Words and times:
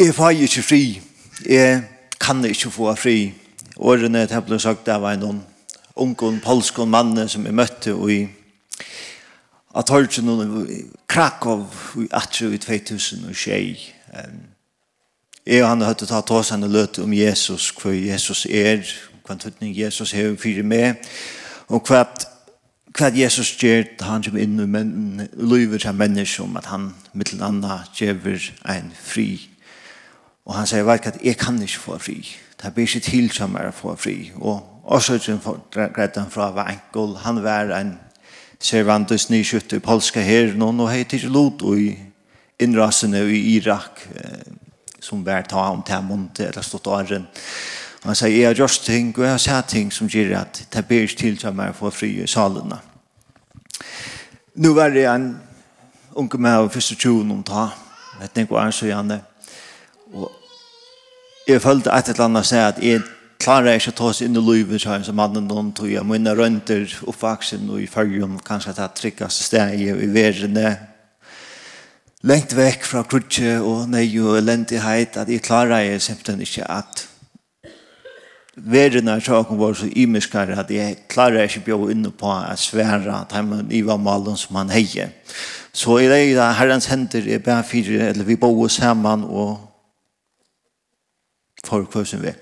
Jeg 0.00 0.14
får 0.14 0.30
ikke 0.30 0.62
fri. 0.62 1.02
Jeg 1.46 1.82
kan 2.20 2.44
ikke 2.44 2.70
få 2.70 2.94
fri. 2.94 3.34
Årene 3.76 4.22
til 4.26 4.34
jeg 4.34 4.44
ble 4.46 4.58
sagt 4.60 4.86
det 4.86 4.94
var 4.96 5.12
en 5.12 5.20
noen 5.20 5.40
ungen, 5.96 6.38
polskon 6.40 6.88
mann 6.88 7.28
som 7.28 7.44
jeg 7.44 7.52
møtte 7.54 7.92
i 8.08 8.22
at 9.76 9.90
Torgen 9.92 10.24
noen 10.24 10.88
Krakow 11.04 11.66
i 12.00 12.06
Atru 12.16 12.48
i 12.48 12.58
2006. 12.58 13.84
Jeg 15.46 15.62
og 15.62 15.68
han 15.68 15.84
hadde 15.84 16.08
tatt 16.08 16.32
oss 16.32 16.54
en 16.56 16.64
løte 16.64 17.04
om 17.04 17.12
Jesus, 17.12 17.68
hva 17.76 17.92
Jesus 17.92 18.46
er, 18.46 18.80
hva 19.26 19.36
tøtning 19.36 19.76
Jesus 19.76 20.16
har 20.16 20.32
fyrir 20.40 20.64
med, 20.64 20.96
og 21.68 21.84
hva, 21.84 22.06
hva 22.96 23.12
Jesus 23.12 23.52
gjør 23.52 23.84
til 23.84 24.08
han 24.08 24.24
som 24.24 24.40
inn 24.40 24.64
og 24.64 25.44
livet 25.44 25.84
til 25.84 25.92
mennesker, 25.92 26.48
om 26.48 26.56
at 26.56 26.72
han 26.72 26.94
mittel 27.12 27.44
anna 27.44 27.82
gjør 27.92 28.48
en 28.64 28.92
fri 28.96 29.49
Og 30.46 30.54
han 30.56 30.66
sier, 30.66 30.86
vet 30.88 31.06
at 31.06 31.18
jeg 31.24 31.36
kan 31.38 31.60
ikke 31.62 31.84
få 31.84 31.98
fri. 31.98 32.18
Det 32.62 32.74
blir 32.74 32.88
ikke 32.88 33.00
til 33.04 33.30
som 33.32 33.54
er 33.56 33.70
å 33.70 33.76
få 33.76 33.94
fri. 33.96 34.32
Og 34.40 34.60
også 34.84 35.18
greit 35.72 36.16
han 36.16 36.30
fra 36.30 36.50
var 36.54 36.72
enkel. 36.72 37.16
Han 37.24 37.42
var 37.44 37.72
en 37.76 37.98
servantes 38.60 39.28
nyskytte 39.30 39.76
i 39.76 39.84
polska 39.84 40.20
her. 40.20 40.54
Nå, 40.56 40.72
nå 40.72 40.88
heter 40.90 41.20
ikke 41.20 41.32
lot 41.32 41.64
i 41.76 41.92
innrasene 42.60 43.22
i 43.24 43.42
Irak 43.56 44.02
som 45.00 45.24
var 45.24 45.46
ta 45.48 45.70
om 45.70 45.82
til 45.82 46.02
måned 46.04 46.40
eller 46.40 46.62
stått 46.62 46.86
åren. 46.86 47.26
Han 48.04 48.16
sier, 48.16 48.32
jeg 48.32 48.46
har 48.48 48.56
gjort 48.56 48.82
ting 48.84 49.12
og 49.16 49.24
jeg 49.24 49.32
har 49.32 49.42
sett 49.42 49.68
ting 49.74 49.92
som 49.92 50.08
gjør 50.08 50.38
at 50.40 50.62
det 50.72 50.84
blir 50.88 51.04
ikke 51.04 51.20
til 51.20 51.38
som 51.40 51.58
er 51.60 51.72
å 51.72 51.76
få 51.76 51.90
fri 51.92 52.14
i 52.22 52.28
salene. 52.28 52.78
Nu 54.56 54.72
var 54.76 54.92
det 54.92 55.06
en 55.08 55.34
unge 56.16 56.40
med 56.40 56.56
av 56.56 56.70
første 56.72 56.96
tjoen 56.96 57.30
om 57.32 57.42
ta. 57.44 57.68
Jeg 58.20 58.32
tenker 58.34 58.56
hva 58.56 58.66
er 58.66 58.76
så 58.76 58.88
gjerne. 58.88 59.20
Og 60.12 60.39
jeg 61.50 61.62
følte 61.62 61.90
et 61.90 62.08
eller 62.12 62.28
annet 62.28 62.46
seg 62.46 62.62
at 62.62 62.78
jeg 62.84 63.02
klarer 63.40 63.78
ikke 63.78 63.94
å 63.94 63.96
ta 63.96 64.08
oss 64.10 64.20
inn 64.24 64.36
i 64.36 64.42
livet 64.44 64.82
så 64.82 64.98
som 65.04 65.16
mannen 65.16 65.48
noen 65.48 65.72
tog 65.76 65.88
jeg 65.90 66.04
mine 66.06 66.34
rønter 66.36 66.84
oppvaksen 67.08 67.68
og 67.72 67.80
i 67.80 67.88
følgen 67.90 68.38
kanskje 68.46 68.74
at 68.74 68.82
jeg 68.82 68.96
tryggast 68.98 69.46
steg 69.48 69.80
i 69.80 70.08
verden 70.12 70.58
lengt 72.28 72.52
vekk 72.56 72.84
fra 72.84 73.04
krutje 73.08 73.56
og 73.64 73.88
nøy 73.88 74.10
og 74.20 74.36
elendighet 74.42 75.16
at 75.22 75.30
jeg 75.32 75.44
klarer 75.46 75.86
jeg 75.86 76.02
simpelthen 76.04 76.44
ikke 76.44 76.66
at 76.68 77.06
verden 78.60 79.08
er 79.08 79.24
saken 79.24 79.58
vår 79.58 79.78
så 79.80 79.88
imiskere 79.96 80.58
at 80.60 80.70
jeg 80.74 80.98
klarer 81.08 81.48
ikke 81.48 81.64
bjør 81.70 81.88
inne 81.94 82.12
på 82.12 82.28
å 82.28 82.58
svære 82.60 83.14
at 83.22 83.32
han 83.32 83.72
i 83.72 83.80
var 83.86 84.02
malen 84.02 84.36
som 84.36 84.60
han 84.60 84.74
heier 84.74 85.16
så 85.72 85.96
i 86.02 86.10
det 86.10 86.52
herrens 86.58 86.90
hender 86.92 87.24
er 87.24 87.42
bare 87.42 87.64
fire 87.64 88.10
eller 88.10 88.28
vi 88.28 88.36
bor 88.36 88.68
sammen 88.68 89.24
og 89.24 89.69
får 91.70 91.86
kvøsen 91.92 92.22
ved. 92.22 92.34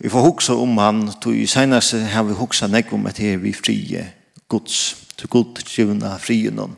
Vi 0.00 0.08
får 0.08 0.24
hoksa 0.24 0.56
om 0.56 0.78
han, 0.78 1.02
tog 1.20 1.36
i 1.36 1.46
senast 1.46 1.92
har 1.92 2.24
vi 2.24 2.34
hoksa 2.34 2.66
nekk 2.70 2.94
om 2.96 3.06
at 3.06 3.20
her 3.20 3.36
vi 3.38 3.52
frie 3.52 4.06
gods, 4.50 4.96
til 5.16 5.28
god 5.28 5.60
givna 5.68 6.16
frien 6.18 6.58
om. 6.58 6.76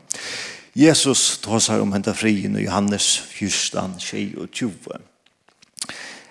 Jesus 0.74 1.38
tåsar 1.44 1.80
om 1.80 1.92
henta 1.92 2.14
frien 2.16 2.56
i 2.56 2.64
Johannes 2.64 3.22
14, 3.30 3.94
20. 4.00 4.98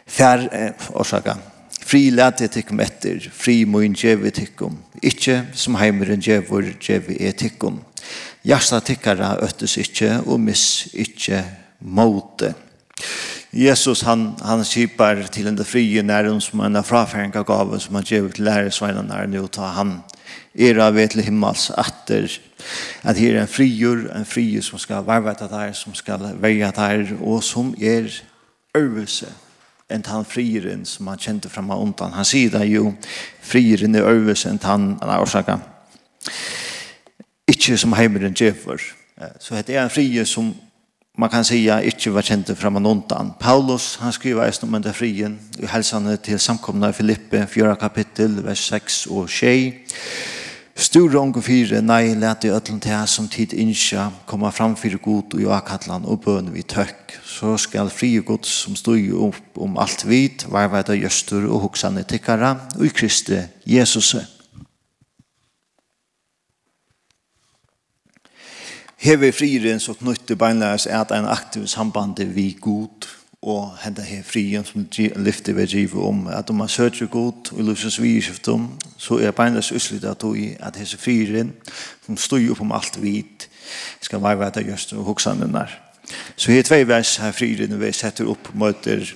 Fær, 0.07 0.47
eh, 0.51 0.89
orsaka, 0.93 1.37
fri 1.85 2.09
lete 2.09 2.47
tikkum 2.47 2.79
etter, 2.83 3.29
fri 3.33 3.63
moin 3.65 3.93
djevi 3.93 4.31
tikkum, 4.31 4.77
ikkje 5.01 5.45
som 5.53 5.75
heimeren 5.75 6.21
djevor 6.21 6.65
djevi 6.81 7.17
e 7.19 7.31
tikkum. 7.31 7.79
Jasta 8.43 8.81
tikkara 8.81 9.37
öttes 9.45 9.77
ikkje 9.77 10.23
og 10.25 10.39
miss 10.39 10.89
ikkje 10.93 11.43
måte. 11.79 12.53
Jesus 13.53 14.02
han 14.02 14.35
han 14.41 14.63
skipar 14.66 15.23
till 15.31 15.45
den 15.45 15.66
frie 15.66 16.02
nærum 16.02 16.41
som 16.41 16.59
en 16.59 16.83
frafärnka 16.83 17.44
gav 17.44 17.80
som 17.80 17.95
han 17.95 18.03
ger 18.03 18.30
till 18.30 18.44
lärarsvänarna 18.44 19.25
nu 19.25 19.47
ta 19.47 19.66
han 19.66 20.03
er 20.56 20.79
av 20.79 20.97
et 20.97 21.12
til 21.12 21.23
himmels 21.23 21.72
atter 21.78 22.39
at 23.03 23.17
her 23.17 23.35
er 23.35 23.41
en 23.41 23.47
frigjur 23.47 24.07
en 24.16 24.25
frigjur 24.25 24.62
som 24.62 24.79
skal 24.79 25.03
varva 25.03 25.34
det 25.34 25.50
här 25.51 25.73
som 25.73 25.94
skal 25.94 26.38
väja 26.39 26.72
det 26.72 27.17
og 27.22 27.44
som 27.44 27.75
er 27.81 28.23
øvelse 28.75 29.28
enn 29.89 30.06
han 30.06 30.25
friren 30.25 30.85
som 30.85 31.07
han 31.07 31.18
kjente 31.18 31.50
frem 31.50 31.72
av 31.72 31.81
undan 31.81 32.13
han 32.13 32.25
sier 32.25 32.50
det 32.50 32.66
jo 32.66 32.94
friren 33.41 33.95
er 33.95 34.07
øvelse 34.07 34.50
enn 34.50 34.59
han 34.63 34.97
han 35.01 35.09
har 35.09 35.25
sagt 35.25 35.50
ikke 37.47 37.78
som 37.78 37.94
heimeren 37.94 38.33
gjever 38.33 38.81
så 39.39 39.56
heter 39.56 39.73
det 39.73 39.81
en 39.83 39.89
frigjur 39.89 40.25
som 40.25 40.56
man 41.17 41.29
kan 41.29 41.45
säga 41.45 41.83
inte 41.83 42.09
var 42.09 42.22
känt 42.22 42.57
fram 42.57 42.75
och 42.75 42.91
undan. 42.91 43.33
Paulus 43.39 43.97
han 44.01 44.13
skriver 44.13 44.45
just 44.45 44.63
om 44.63 44.81
den 44.81 44.94
frien 44.94 45.39
i 45.57 45.66
hälsande 45.66 46.17
till 46.17 46.39
samkomna 46.39 46.89
i 46.89 46.94
Filippe 46.94 47.47
4 47.47 47.75
kapitel 47.75 48.44
vers 48.44 48.69
6 48.69 49.05
och 49.05 49.29
6. 49.29 49.77
Stor 50.75 51.16
ång 51.16 51.33
och 51.33 51.45
fyra, 51.45 51.81
nej, 51.81 52.16
lät 52.16 52.45
i 52.45 52.50
ødlen 52.50 52.79
till 52.79 53.07
som 53.07 53.27
tid 53.27 53.53
inskja, 53.53 54.11
komma 54.25 54.51
fram 54.51 54.75
för 54.75 54.89
god 54.89 55.33
og 55.33 55.41
jakatlan 55.41 56.05
og 56.05 56.21
bøn 56.23 56.53
vid 56.53 56.67
tök. 56.67 57.19
Så 57.23 57.57
skal 57.57 57.89
fri 57.89 58.19
og 58.19 58.25
god 58.25 58.45
som 58.45 58.75
stod 58.75 59.13
opp 59.13 59.57
om 59.57 59.77
alt 59.77 60.05
vid, 60.05 60.45
varveda 60.47 60.95
gjøster 60.95 61.45
og 61.45 61.59
hoksane 61.59 62.03
tikkara, 62.03 62.55
og 62.79 62.85
i 62.85 62.89
Kristi 62.89 63.38
Jesus. 63.66 64.16
hever 69.01 69.31
frien 69.34 69.79
så 69.81 69.95
knytter 69.97 70.38
beinlæres 70.38 70.85
er 70.85 71.01
at 71.01 71.12
en 71.16 71.25
aktiv 71.25 71.67
samband 71.67 72.22
vi 72.35 72.57
god 72.62 73.07
og 73.41 73.78
henta 73.81 74.01
her 74.06 74.22
frien 74.23 74.66
som 74.66 74.85
lyfter 75.16 75.53
ved 75.53 75.67
driver 75.67 76.03
om 76.07 76.28
at 76.28 76.50
om 76.50 76.56
man 76.56 76.69
søker 76.69 77.06
god 77.06 77.53
og 77.53 77.63
løses 77.63 78.01
vi 78.01 78.17
i 78.17 78.22
skiftum 78.22 78.69
så 78.97 79.17
er 79.17 79.31
beinlæres 79.31 79.72
utslitt 79.72 80.06
at 80.06 80.25
vi 80.34 80.51
at 80.59 80.78
hese 80.78 80.97
frien 80.97 81.53
som 82.06 82.17
styr 82.17 82.51
opp 82.51 82.62
om 82.62 82.75
alt 82.78 83.01
vit 83.01 83.50
skal 84.01 84.22
være 84.22 84.39
vært 84.44 84.62
av 84.62 84.69
gjørst 84.69 84.94
og 84.94 85.18
der 85.23 85.78
Så 86.35 86.51
her 86.51 86.63
tvei 86.63 86.88
vers 86.88 87.16
her 87.18 87.31
frien 87.31 87.79
vi 87.79 87.91
setter 87.91 88.28
opp 88.28 88.53
møter 88.53 89.16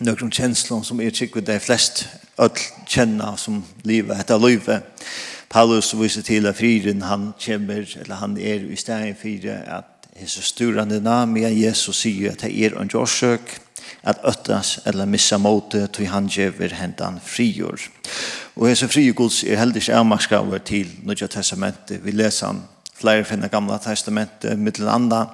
nøkron 0.00 0.30
kjenslom 0.30 0.84
som 0.84 1.00
er 1.00 1.14
sikkert 1.14 1.46
de 1.46 1.60
flest 1.60 2.08
öll 2.38 2.58
kjenna 2.86 3.36
som 3.36 3.64
livet, 3.84 4.18
etter 4.20 4.38
livet 4.38 4.82
Paulus 5.52 5.92
viser 6.00 6.24
til 6.24 6.46
at 6.48 6.56
friren 6.56 7.02
han 7.04 7.32
kommer, 7.36 7.84
eller 8.00 8.14
han 8.22 8.38
er 8.40 8.62
i 8.72 8.76
stedet 8.76 9.16
for 9.20 9.50
at 9.52 10.08
hese 10.16 10.42
sturande 10.42 11.00
namia 11.00 11.50
Jesus 11.52 12.00
sier 12.06 12.32
at 12.32 12.44
det 12.46 12.54
er 12.56 12.78
en 12.80 12.88
jorsøk, 12.88 13.58
at 14.02 14.22
øttas 14.24 14.78
eller 14.86 15.06
missa 15.06 15.36
måte 15.38 15.86
til 15.92 16.08
han 16.08 16.30
gjever 16.32 16.72
hentan 16.78 17.20
frigjør. 17.20 17.84
Og 18.56 18.68
hese 18.68 18.88
frigjørgods 18.88 19.42
er 19.44 19.60
heldig 19.60 19.84
avmarskaver 19.92 20.64
til 20.64 20.88
Nødja 21.04 21.28
Testamentet. 21.28 22.00
Vi 22.04 22.10
leser 22.16 22.46
han 22.46 22.62
flere 22.94 23.24
finner 23.24 23.52
gamla 23.52 23.78
testamentet, 23.82 24.58
mittel 24.58 24.88
andre, 24.88 25.26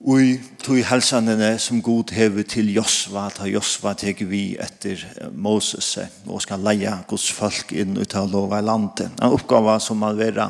Og 0.00 0.38
tog 0.64 0.78
helsanene 0.88 1.58
som 1.60 1.82
god 1.84 2.14
hever 2.16 2.46
til 2.48 2.70
Josva, 2.72 3.26
ta 3.36 3.44
Josva 3.44 3.92
teker 3.92 4.30
vi 4.30 4.54
etter 4.56 5.02
Moses, 5.36 5.90
og 6.24 6.40
skal 6.40 6.64
leie 6.64 6.94
Guds 7.10 7.26
folk 7.36 7.74
inn 7.76 7.98
ut 8.00 8.16
av 8.16 8.30
lova 8.32 8.62
i 8.62 8.64
landet. 8.64 9.12
En 9.20 9.36
oppgave 9.36 9.74
som 9.84 10.00
man 10.00 10.16
være 10.16 10.46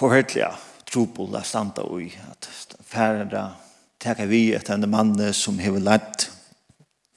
forhørtelig 0.00 0.48
trobol 0.88 1.36
er 1.36 1.44
standa 1.44 1.84
i, 2.00 2.08
at 2.08 2.48
færre 2.88 3.44
teker 4.00 4.32
vi 4.32 4.46
etter 4.56 4.78
en 4.78 4.88
mann 4.88 5.12
som 5.36 5.60
hever 5.60 5.84
lett, 5.84 6.30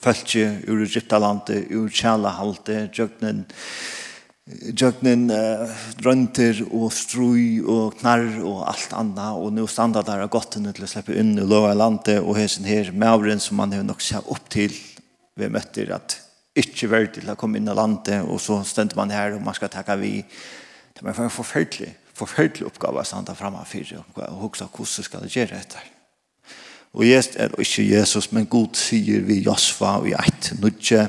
følge 0.03 0.49
ur 0.67 0.83
Egyptalandet, 0.83 1.71
ur 1.71 1.87
kjælehalte, 1.87 2.89
djøgnen, 2.91 3.45
djøgnen, 3.45 3.45
Jöknen 4.75 5.29
uh, 5.31 5.69
rønter 6.03 6.63
og 6.69 6.89
strui 6.95 7.61
og 7.61 7.97
knarr 7.99 8.41
og 8.43 8.65
alt 8.71 8.95
anna 8.97 9.31
og 9.37 9.53
nu 9.55 9.63
standa 9.69 10.03
der 10.05 10.25
av 10.25 10.31
gottene 10.33 10.73
til 10.75 10.87
å 10.87 10.89
slippe 10.91 11.15
inn 11.17 11.37
i 11.39 11.45
lova 11.45 11.71
landet 11.77 12.19
og 12.19 12.35
hesen 12.39 12.67
her 12.67 12.91
mauren 12.91 13.39
som 13.39 13.61
man 13.61 13.73
har 13.75 13.85
nok 13.87 14.03
sett 14.03 14.27
opp 14.27 14.49
til. 14.51 14.75
Vi 15.39 15.49
møtter 15.49 15.93
at 15.95 16.17
ikkje 16.57 16.89
vært 16.91 17.15
til 17.15 17.31
å 17.31 17.37
komme 17.39 17.59
inn 17.59 17.69
i 17.71 17.75
landet 17.75 18.25
og 18.25 18.41
så 18.43 18.59
stendte 18.67 18.97
man 18.99 19.13
her 19.13 19.37
og 19.37 19.43
man 19.45 19.55
skal 19.55 19.71
takka 19.71 19.95
vi 19.99 20.17
det 20.21 21.05
var 21.05 21.15
en 21.15 21.31
forferdelig 21.31 21.93
forferdelig 22.17 22.67
oppgave 22.67 23.01
å 23.01 23.07
standa 23.07 23.35
framme 23.37 23.63
for 23.65 23.95
og 23.95 24.41
huksa 24.43 24.67
hvordan 24.67 25.07
skal 25.07 25.23
det 25.23 25.31
gjøre 25.35 25.59
etter 25.61 25.87
og 26.91 27.05
Jesus, 27.07 27.37
er 27.39 27.53
ikke 27.55 27.87
Jesus 27.87 28.31
men 28.35 28.49
god 28.51 28.75
sier 28.75 29.23
vi 29.23 29.39
Josva 29.45 29.95
og 30.01 30.09
i 30.11 30.17
eit 30.17 30.51
nudje 30.59 31.05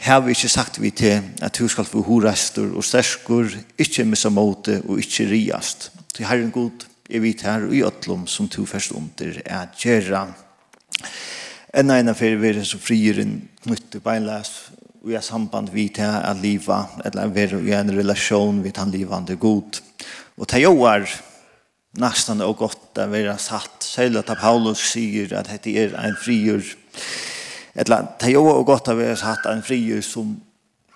har 0.00 0.20
vi 0.24 0.32
ikke 0.32 0.48
sagt 0.48 0.80
vi 0.80 0.90
til 0.96 1.20
at 1.44 1.58
du 1.58 1.68
skal 1.68 1.84
få 1.84 2.02
horester 2.06 2.70
og 2.72 2.84
sterskur, 2.84 3.50
ikke 3.78 4.06
missa 4.08 4.30
måte 4.32 4.80
og 4.88 5.00
ikke 5.02 5.28
riast. 5.28 5.90
Til 6.14 6.26
Herren 6.26 6.50
god, 6.50 6.86
jeg 7.10 7.22
vet 7.22 7.42
her 7.44 7.66
og 7.68 7.74
i 7.74 7.82
øtlom 7.84 8.26
som 8.26 8.48
to 8.48 8.64
først 8.66 8.92
under 8.96 9.40
er 9.44 9.68
gjerra. 9.76 10.26
Enn 11.76 11.92
ena 11.94 12.14
fyrir 12.18 12.40
vi 12.40 12.50
er 12.50 12.64
så 12.66 12.80
frieren 12.82 13.36
knytte 13.62 14.00
beinlæs 14.02 14.70
og 15.00 15.12
jeg 15.14 15.24
samband 15.24 15.70
vi 15.72 15.88
til 15.88 16.08
at 16.08 16.36
liva, 16.36 16.82
eller 17.04 17.30
vi 17.32 17.72
er 17.72 17.80
en 17.80 17.96
relasjon 17.96 18.64
vi 18.64 18.70
til 18.70 18.82
han 18.82 18.90
livande 18.92 19.36
god. 19.36 19.80
Og 20.36 20.48
til 20.48 20.66
jo 20.66 20.74
er 20.84 21.06
nesten 22.00 22.40
og 22.44 22.56
godt 22.56 22.98
at 23.00 23.12
vi 23.12 23.22
er 23.24 23.36
satt, 23.40 23.84
selv 23.84 24.20
at 24.20 24.32
Paulus 24.38 24.82
sier 24.92 25.32
at 25.38 25.48
dette 25.48 25.72
er 25.76 25.96
en 25.96 26.16
frier 26.20 26.60
eller 27.74 28.06
det 28.20 28.28
er 28.28 28.38
jo 28.38 28.62
godt 28.66 28.88
at 28.88 28.98
vi 28.98 29.04
har 29.08 29.20
hatt 29.24 29.46
en 29.50 29.62
frier 29.62 30.00
som 30.04 30.34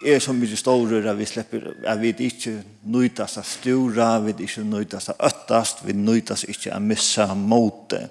er 0.04 0.18
så 0.20 0.34
mye 0.36 0.56
større 0.58 1.02
at 1.10 1.18
vi 1.18 1.26
slipper 1.28 1.70
at 1.86 2.00
vi 2.00 2.12
ikke 2.26 2.56
nøytast 2.92 3.40
av 3.40 3.46
stora 3.48 4.08
vi 4.24 4.34
ikke 4.44 4.64
nøytast 4.66 5.14
av 5.14 5.22
øttast 5.30 5.84
vi 5.86 5.96
nøytast 5.96 6.48
ikke 6.50 6.74
av 6.74 6.82
missa 6.82 7.28
mot 7.34 7.86
det. 7.90 8.08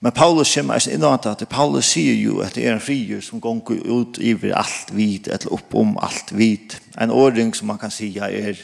men 0.00 0.12
Paulus 0.12 0.54
kommer 0.54 0.76
ikke 0.76 0.94
inn 0.94 1.08
at 1.08 1.48
Paulus 1.50 1.90
sier 1.96 2.14
jo 2.14 2.40
at 2.44 2.54
det 2.54 2.66
er 2.66 2.76
en 2.76 2.84
frier 2.84 3.20
som 3.20 3.40
går 3.40 3.82
ut 3.88 4.18
iver 4.18 4.54
alt 4.54 4.92
vid 4.92 5.28
eller 5.28 5.52
opp 5.52 5.74
om 5.74 5.96
alt 5.98 6.32
vid 6.32 6.78
en 7.00 7.10
ordning 7.10 7.54
som 7.54 7.72
man 7.72 7.78
kan 7.78 7.90
si 7.90 8.12
er 8.18 8.60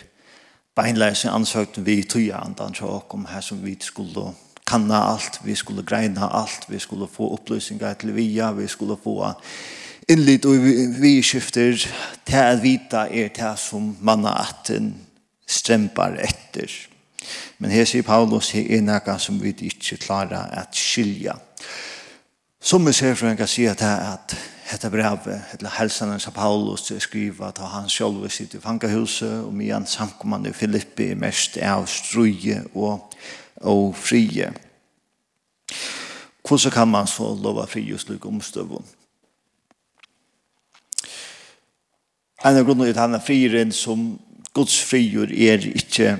beinleis 0.76 1.24
i 1.24 1.32
ansøkten 1.32 1.86
vi 1.86 2.02
tøya 2.02 2.44
andan 2.44 2.74
tjåk 2.74 3.14
om 3.14 3.26
her 3.26 3.40
som 3.40 3.64
vi 3.64 3.76
skulle 3.80 4.32
kanna 4.66 5.02
alt, 5.12 5.40
vi 5.44 5.54
skulle 5.54 5.82
greina 5.82 6.28
alt, 6.28 6.66
vi 6.68 6.78
skulle 6.78 7.08
få 7.10 7.32
upplysningar 7.34 7.94
til 8.00 8.14
via, 8.16 8.52
vi 8.52 8.68
skulle 8.68 8.96
få 9.04 9.32
innlit 10.08 10.46
og 10.46 10.62
vi 11.00 11.22
skifter 11.22 11.76
til 12.26 12.38
at 12.38 12.62
vita 12.62 13.06
er 13.10 13.30
til 13.34 13.58
som 13.58 13.92
manna 14.00 14.34
atten 14.42 14.94
strempar 15.46 16.16
etter. 16.18 16.70
Men 17.58 17.70
her 17.70 17.86
sier 17.86 18.02
Paulus 18.02 18.50
her 18.50 18.66
er 18.78 18.82
noe 18.82 19.18
som 19.22 19.38
vi 19.42 19.54
ikke 19.68 20.00
klarer 20.02 20.50
at 20.58 20.74
skilja. 20.74 21.36
Som 22.62 22.86
vi 22.86 22.94
ser 22.94 23.14
fra 23.18 23.30
en 23.30 23.38
kan 23.38 23.50
si 23.50 23.66
at 23.66 23.82
at 23.82 24.34
dette 24.72 24.88
brevet, 24.90 25.42
eller 25.58 25.74
helsanen 25.76 26.20
som 26.20 26.32
Paulus 26.32 26.92
skriver 26.98 27.46
at 27.46 27.58
han 27.58 27.88
selv 27.88 28.28
sitter 28.30 28.58
i 28.58 28.62
fangehuset 28.62 29.44
og 29.44 29.52
mye 29.54 29.74
han 29.74 29.86
samkommende 29.86 30.50
i 30.50 30.56
Filippi 30.56 31.10
mest 31.14 31.58
av 31.58 31.84
struje 31.86 32.62
og 32.74 33.12
og 33.62 33.96
frie. 33.96 34.52
Hvordan 36.48 36.72
kan 36.74 36.88
man 36.88 37.06
så 37.06 37.30
lova 37.42 37.64
fri 37.70 37.84
og 37.94 38.00
slik 38.02 38.26
omstøvun? 38.26 38.84
En 42.42 42.58
av 42.58 42.66
grunnen 42.66 42.88
er 42.88 42.96
at 42.96 43.04
han 43.04 43.14
er 43.14 43.22
friren 43.22 43.72
som 43.72 44.18
Guds 44.52 44.80
frier 44.82 45.30
er 45.30 45.62
ikke 45.70 46.16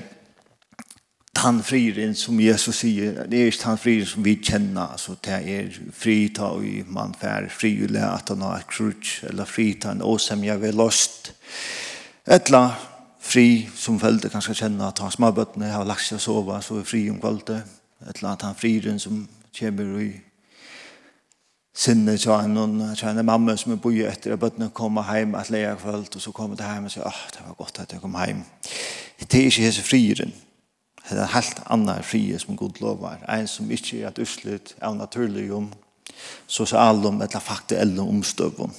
han 1.43 1.59
friren 1.65 2.13
som 2.15 2.39
Jesus 2.39 2.77
sier, 2.83 3.25
det 3.27 3.39
er 3.39 3.49
ikke 3.51 3.67
han 3.67 3.79
friren 3.81 4.07
som 4.07 4.23
vi 4.23 4.37
kjenner, 4.39 4.93
altså 4.93 5.17
det 5.25 5.39
er 5.51 5.73
fri 5.91 6.29
ta 6.31 6.53
og 6.55 6.87
man 6.93 7.11
fær, 7.19 7.49
fri 7.51 7.73
i 7.83 7.89
le 7.91 8.03
at 8.05 8.31
han 8.31 8.45
har 8.45 8.61
et 8.61 8.69
krutsk, 8.71 9.25
eller 9.27 9.49
fri 9.49 9.73
ta 9.75 9.91
en 9.91 10.05
åsemja 10.05 10.55
ved 10.61 10.77
lost. 10.79 11.33
Etla 12.23 12.63
fri 13.23 13.69
som 13.75 13.99
följde 13.99 14.29
kanske 14.29 14.53
känna 14.53 14.87
att 14.87 14.99
han 14.99 15.11
småbötterna 15.11 15.71
har 15.71 15.85
lagt 15.85 16.05
sig 16.05 16.15
att 16.15 16.21
sova 16.21 16.61
så 16.61 16.79
är 16.79 16.83
fri 16.83 17.09
om 17.09 17.19
kvalitet. 17.19 17.61
Eller 17.99 18.29
att 18.33 18.41
han 18.41 18.55
friren 18.55 18.99
som 18.99 19.27
kommer 19.59 20.01
i 20.01 20.21
sinne 21.75 22.17
så 22.17 22.31
en, 22.33 22.95
till 22.95 23.07
en 23.07 23.25
mamma 23.25 23.57
som 23.57 23.71
är 23.71 23.75
bor 23.75 24.05
efter 24.05 24.31
att 24.31 24.39
bötterna 24.39 24.69
kommer 24.69 25.01
hem 25.01 25.35
att 25.35 25.49
lägga 25.49 25.75
kvällt 25.75 26.15
och 26.15 26.21
så 26.21 26.31
kommer 26.31 26.55
det 26.55 26.63
hem 26.63 26.85
och 26.85 26.91
säger 26.91 27.07
att 27.07 27.33
det 27.33 27.47
var 27.47 27.55
gott 27.55 27.79
att 27.79 27.91
jag 27.91 28.01
kom 28.01 28.15
hem. 28.15 28.41
Det 29.17 29.33
är 29.33 29.41
inte 29.43 29.61
hese 29.61 29.81
friren. 29.81 30.31
Det 31.09 31.15
är 31.15 31.21
en 31.21 31.27
helt 31.27 31.61
annan 31.63 32.03
frihet 32.03 32.41
som 32.41 32.55
god 32.55 32.81
lovar. 32.81 33.17
En 33.27 33.47
som 33.47 33.71
inte 33.71 33.97
är 33.97 34.07
att 34.07 34.19
utslut 34.19 34.75
av 34.81 34.95
naturligum 34.95 35.71
socialum 36.47 37.21
eller 37.21 37.39
faktuellum 37.39 38.07
omstøvum. 38.07 38.71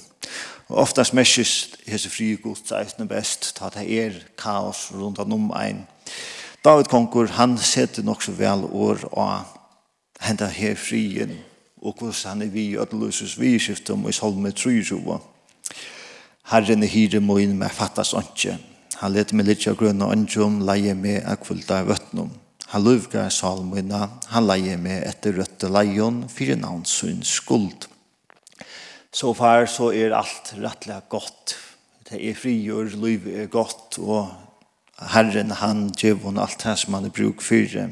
Og 0.67 0.77
oftast 0.77 1.13
mesjes 1.13 1.75
hese 1.85 2.09
frie 2.09 2.37
god 2.41 2.71
eisne 2.79 3.05
best, 3.07 3.51
ta 3.57 3.69
det 3.69 3.85
er 3.85 4.15
kaos 4.37 4.89
rundt 4.93 5.19
om 5.19 5.51
ein. 5.53 5.85
David 6.65 6.89
konkur, 6.89 7.27
han 7.37 7.57
setter 7.57 8.03
nok 8.03 8.23
så 8.23 8.31
vel 8.33 8.65
år 8.65 9.05
og 9.11 9.43
henta 10.25 10.47
her 10.49 10.75
frien, 10.75 11.35
og 11.81 11.99
hos 12.01 12.23
han 12.25 12.41
er 12.41 12.49
vi 12.49 12.71
i 12.71 12.77
ødelusus 12.81 13.37
vi 13.39 13.59
skiftet 13.59 13.93
om 13.93 14.07
i 14.09 14.13
solme 14.13 14.51
trujroa. 14.51 15.19
Herren 16.49 16.83
er 16.83 16.89
hyre 16.89 17.21
moin 17.21 17.53
med 17.57 17.69
fattas 17.69 18.13
åndsje. 18.13 18.57
Han 19.01 19.13
let 19.13 19.33
meg 19.33 19.45
litt 19.45 19.67
av 19.67 19.77
grunn 19.77 20.01
og 20.01 20.13
åndsjum, 20.13 20.61
leie 20.65 20.93
med 20.97 21.25
akvulta 21.29 21.83
vøtnum. 21.85 22.31
Han 22.71 22.83
luvgar 22.83 23.29
salmina, 23.29 24.07
han 24.31 24.47
leie 24.47 24.77
meg 24.81 25.03
etter 25.05 25.37
røtte 25.37 25.69
leion, 25.69 26.23
fire 26.29 26.57
navnsun 26.57 27.21
skuld 27.21 27.85
så 29.15 29.31
far 29.33 29.69
så 29.71 29.93
er 29.95 30.15
alt 30.15 30.51
rettelig 30.59 30.97
godt. 31.09 31.55
Det 32.09 32.19
er 32.19 32.35
frigjør, 32.35 32.97
livet 32.99 33.39
er 33.41 33.47
godt, 33.47 33.99
og 33.99 34.27
Herren 35.11 35.51
han 35.51 35.87
gjev 35.95 36.21
hon 36.23 36.39
alt 36.39 36.61
det 36.63 36.75
som 36.79 36.93
han 36.97 37.07
er 37.07 37.13
bruk 37.15 37.41
for. 37.43 37.87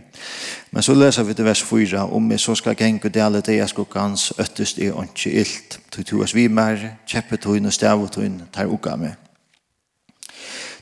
Men 0.71 0.83
så 0.83 0.93
leser 0.95 1.23
vi 1.23 1.33
til 1.33 1.47
vers 1.47 1.63
4, 1.63 2.05
om 2.11 2.29
vi 2.29 2.37
så 2.37 2.55
skal 2.55 2.75
genge 2.75 3.09
det 3.09 3.23
alle 3.23 3.41
det 3.41 3.57
jeg 3.57 3.69
skal 3.69 3.87
gans, 3.91 4.31
øttest 4.39 4.79
er 4.79 4.99
ikke 5.03 5.31
illt. 5.31 5.79
Du 5.95 6.03
tog 6.03 6.23
oss 6.27 6.35
vi 6.35 6.47
mer, 6.47 6.75
kjeppet 6.75 7.07
kjeppetøyn 7.39 7.71
og 7.71 7.73
stavotøyn 7.73 8.39
tar 8.53 8.71
uka 8.71 8.95
med. 8.95 9.15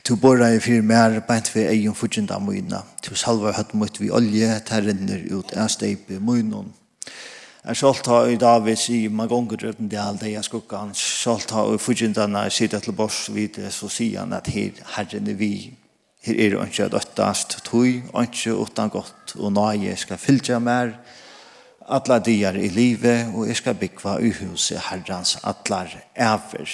Tu 0.02 0.16
borra 0.16 0.50
i 0.50 0.60
fyr 0.60 0.82
mer, 0.82 1.20
beint 1.26 1.54
vi 1.54 1.68
egen 1.70 1.94
fudgjenda 1.94 2.38
møyna. 2.42 2.82
Tu 3.02 3.14
salva 3.14 3.54
høtt 3.54 3.74
mot 3.78 4.00
vi 4.00 4.10
olje, 4.10 4.50
tar 4.66 4.82
renner 4.82 5.22
ut, 5.30 5.54
er 5.54 5.70
steipe 5.70 6.18
møynon. 6.18 6.72
Jeg 7.62 7.76
skal 7.78 7.98
ta 8.02 8.16
i 8.26 8.38
David 8.42 8.74
sier, 8.74 9.10
man 9.14 9.28
gonger 9.30 9.60
drøtten 9.60 9.86
det 9.86 9.98
all 10.02 10.16
det 10.18 10.32
jeg 10.32 10.42
skukkan. 10.48 10.88
Skal 10.98 11.44
ta 11.46 11.62
i 11.70 11.76
fudgjendana 11.78 12.48
sitte 12.50 12.80
til 12.82 12.94
bors 12.98 13.28
videre, 13.30 13.68
så 13.70 13.86
sier 13.86 14.24
han 14.24 14.34
at 14.34 14.48
her 14.50 14.80
herren 14.96 15.28
er 15.30 15.36
vi. 15.38 15.70
Her 16.26 16.40
er 16.42 16.56
ikke 16.64 16.88
at 16.88 16.96
øttast 16.98 17.60
tog, 17.68 17.86
ikke 17.86 18.54
utan 18.58 18.90
godt, 18.90 19.36
og 19.38 19.52
nøye 19.54 19.94
skal 19.96 20.18
fylltja 20.18 20.58
mer. 20.58 20.90
Atla 21.86 22.18
diar 22.18 22.58
i 22.58 22.66
livet, 22.68 23.30
og 23.30 23.46
jeg 23.46 23.60
skal 23.60 23.78
bygva 23.78 24.16
i 24.18 24.32
huset 24.40 24.82
herrans 24.88 25.36
atlar 25.46 25.94
æver. 26.18 26.72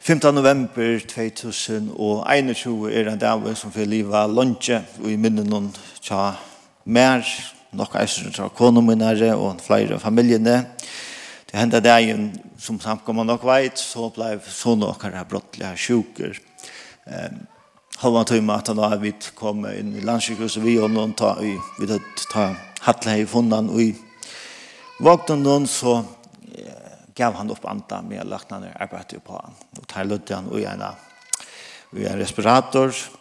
15. 0.00 0.34
november 0.34 1.00
2021 1.08 2.92
er 2.92 3.08
en 3.08 3.18
dag 3.18 3.48
som 3.56 3.72
får 3.72 3.88
livet 3.88 4.36
lunge, 4.36 4.82
og 5.00 5.08
i 5.08 5.16
minnen 5.16 5.72
tja 6.04 6.34
mer, 6.84 7.24
nok 7.76 7.94
eisen 8.00 8.32
fra 8.34 8.48
kone 8.54 8.82
min 8.84 9.02
her, 9.04 9.22
og 9.34 9.62
flere 9.64 9.96
av 9.96 10.04
familiene. 10.04 10.56
Det 11.50 11.58
hendte 11.58 11.80
dagen, 11.82 12.30
som 12.58 12.78
samkommer 12.80 13.26
nok 13.26 13.44
veit, 13.46 13.78
så 13.78 14.10
ble 14.14 14.36
sånne 14.46 14.92
her 15.02 15.24
brottlige 15.28 15.72
sjuker. 15.76 16.38
Um, 17.06 17.40
halvan 18.00 18.28
tøyma 18.28 18.60
at 18.60 18.70
han 18.70 18.80
har 18.80 19.00
vidt 19.02 19.32
kommet 19.36 19.76
inn 19.80 19.92
i 19.96 20.04
landsjukhuset 20.04 20.62
vi 20.64 20.78
og 20.80 20.92
noen 20.92 21.12
ta, 21.18 21.34
vi, 21.40 21.56
vi 21.80 21.88
ta 22.32 22.50
hattle 22.86 23.18
i 23.20 23.26
fundan 23.28 23.68
og 23.72 23.82
i 23.82 23.90
vakten 25.04 25.42
noen 25.44 25.66
så 25.68 25.98
gav 27.16 27.36
han 27.36 27.50
opp 27.52 27.66
anta 27.68 28.00
med 28.04 28.28
lagt 28.28 28.52
han 28.54 28.64
arbeidet 28.70 29.20
på 29.24 29.36
han 29.36 29.56
og 29.76 29.88
tar 29.90 30.08
lødde 30.08 30.36
han 30.38 30.48
og 30.48 30.60
i 30.60 30.68
en 30.70 32.20
respirator 32.20 32.88
og 32.88 33.19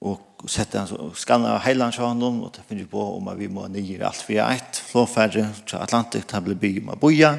og 0.00 0.48
sette 0.48 0.80
han, 0.80 0.88
og 0.96 1.16
skanna 1.20 1.58
heilan 1.60 1.92
sjå 1.92 2.08
honom, 2.08 2.40
og 2.46 2.54
det 2.56 2.64
finner 2.68 2.88
på 2.88 3.02
om 3.18 3.28
at 3.28 3.38
vi 3.40 3.50
må 3.52 3.66
nye 3.68 4.00
alt 4.06 4.24
via 4.28 4.48
eit, 4.54 4.80
flåfærre 4.90 5.50
til 5.66 5.76
Atlantik, 5.80 6.24
det 6.30 6.42
blir 6.46 6.60
by 6.60 6.72
om 6.80 6.94
å 6.94 7.00
boja, 7.00 7.34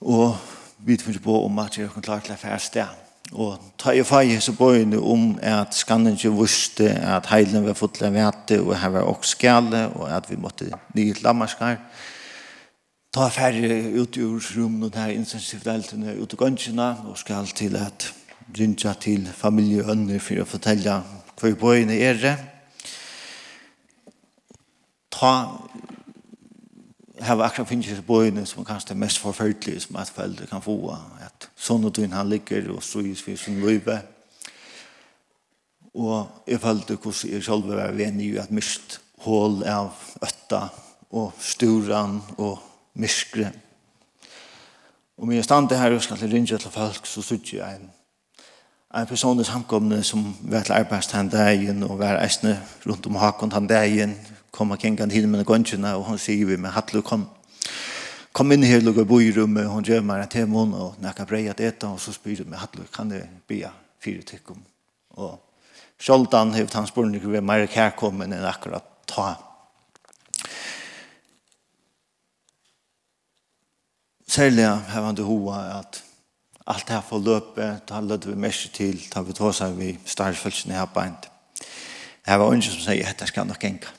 og 0.00 0.36
vi 0.82 0.96
finner 0.98 1.22
på 1.22 1.36
om 1.44 1.60
at 1.62 1.76
vi 1.78 1.88
kan 1.92 2.04
klare 2.04 2.24
til 2.26 2.36
å 2.36 2.40
fære 2.40 2.60
sted. 2.62 2.98
Og 3.32 3.60
ta 3.80 3.94
i 3.96 4.02
fag 4.04 4.28
i 4.28 4.40
så 4.44 4.52
bøyene 4.56 4.98
om 4.98 5.30
at 5.46 5.76
skannen 5.76 6.18
ikke 6.18 6.32
vurste, 6.34 6.88
at 6.90 7.30
heilen 7.30 7.64
var 7.64 7.76
fotla 7.78 8.10
vete, 8.12 8.58
og 8.60 8.74
her 8.76 8.92
var 8.96 9.06
også 9.08 9.36
skjale, 9.36 9.86
og 9.94 10.10
at 10.12 10.28
vi 10.28 10.40
måtte 10.40 10.68
nye 10.68 11.14
til 11.14 11.24
Lammarskar. 11.24 11.78
Ta 13.12 13.28
færre 13.32 13.78
ut 14.00 14.16
i 14.16 14.24
urrummet, 14.24 14.88
og 14.88 14.92
det 14.92 15.00
her 15.00 15.14
intensivdeltene 15.14 16.16
ut 16.18 16.34
i 16.34 16.40
gønnsjene, 16.40 16.90
og 17.08 17.16
skal 17.20 17.48
til 17.56 17.76
at 17.80 18.10
rinja 18.58 18.92
til 19.00 19.28
familie 19.36 19.84
og 19.84 19.94
ønner 19.94 20.20
for 20.20 20.42
å 20.42 20.48
fortelle 20.48 21.00
hvor 21.38 21.54
bøyene 21.58 21.98
er 21.98 22.18
det, 22.20 22.36
ta 25.12 25.32
hava 27.22 27.46
akkurat 27.46 27.68
finnes 27.70 27.90
i 27.92 28.02
bøyene 28.06 28.44
som 28.48 28.66
kanskje 28.66 28.92
det 28.92 29.00
mest 29.02 29.20
forfølgelige 29.22 29.84
som 29.84 29.98
et 30.00 30.10
foreldre 30.10 30.48
kan 30.50 30.64
få, 30.64 30.76
at 31.22 31.48
sånn 31.56 31.86
og 31.86 31.94
døgn 31.94 32.16
han 32.16 32.30
ligger 32.30 32.72
og 32.74 32.82
strøyes 32.82 33.22
for 33.22 33.38
sin 33.38 33.60
løyve. 33.62 34.00
Og 35.92 36.48
jeg 36.48 36.60
følte 36.62 36.96
hvordan 36.96 37.34
jeg 37.34 37.44
selv 37.44 37.68
var 37.68 37.94
venig 37.94 38.32
i 38.32 38.38
at 38.40 38.54
mist 38.54 38.98
hål 39.22 39.60
av 39.68 39.92
øtta 40.24 40.64
og 41.12 41.34
sturan 41.38 42.18
og 42.40 42.58
myskre. 42.98 43.52
Og 45.20 45.28
min 45.28 45.44
stand 45.44 45.70
her 45.76 45.94
og 45.94 46.02
skal 46.02 46.18
til 46.18 46.32
ringe 46.32 46.58
til 46.58 46.72
folk, 46.72 47.06
så 47.06 47.22
sitter 47.22 47.58
jeg 47.60 47.76
en 47.76 47.90
en 48.92 49.06
person 49.06 49.40
i 49.40 49.44
samkomne 49.44 50.02
som 50.04 50.24
var 50.42 50.66
til 50.66 50.76
arbeidst 50.76 51.14
han 51.16 51.30
dagen 51.32 51.82
og 51.86 51.98
var 51.98 52.20
eisne 52.20 52.58
rundt 52.86 53.06
om 53.08 53.16
hakon 53.16 53.52
han 53.52 53.66
dagen 53.66 54.16
kom 54.52 54.74
og 54.74 54.82
kengan 54.82 55.10
hinn 55.10 55.30
med 55.32 55.46
gongene 55.48 55.94
og 55.96 56.04
han 56.10 56.20
sier 56.20 56.44
vi 56.46 56.58
med 56.60 56.74
hattlu 56.74 57.00
kom. 57.00 57.24
Kom 58.36 58.52
inn 58.52 58.64
her 58.64 58.84
lukka 58.84 59.06
boirummet 59.08 59.64
og 59.64 59.78
hun 59.78 59.88
gjør 59.88 60.04
meg 60.04 60.26
en 60.26 60.34
temon 60.34 60.74
og 60.76 61.00
nekka 61.00 61.24
brei 61.28 61.46
at 61.48 61.60
eta 61.60 61.88
og 61.88 62.00
så 62.00 62.12
spyr 62.12 62.44
med 62.44 62.60
hattlu 62.60 62.84
kan 62.92 63.08
det 63.08 63.24
be 63.48 63.64
fire 64.00 64.22
tykkum? 64.28 64.60
Og 65.16 65.40
sjoldan 66.00 66.52
har 66.52 66.68
han 66.74 66.86
spurning 66.86 67.24
vi 67.24 67.40
er 67.40 67.48
mer 67.48 67.66
kærkommen 67.66 68.32
enn 68.32 68.44
akkurat 68.44 68.84
ta 69.08 69.32
Særlig 74.28 74.64
har 74.64 75.04
han 75.04 75.16
det 75.16 75.24
hoa 75.24 75.78
at 75.80 76.02
Alt 76.66 76.88
det 76.88 76.94
her 76.94 77.02
får 77.02 77.18
løpet, 77.18 77.88
da 77.88 78.00
lødde 78.00 78.28
vi 78.28 78.34
mest 78.38 78.74
til, 78.74 79.00
da 79.14 79.20
vi 79.20 79.32
tog 79.32 79.54
seg 79.54 79.74
vi 79.76 79.88
i 79.90 80.70
her 80.70 80.84
beint. 80.94 81.28
Det 82.22 82.30
her 82.30 82.36
var 82.36 82.46
ungen 82.46 82.62
som 82.62 82.78
sier, 82.78 83.06
dette 83.06 83.26
skal 83.26 83.46
nok 83.46 83.64
enka. 83.64 83.90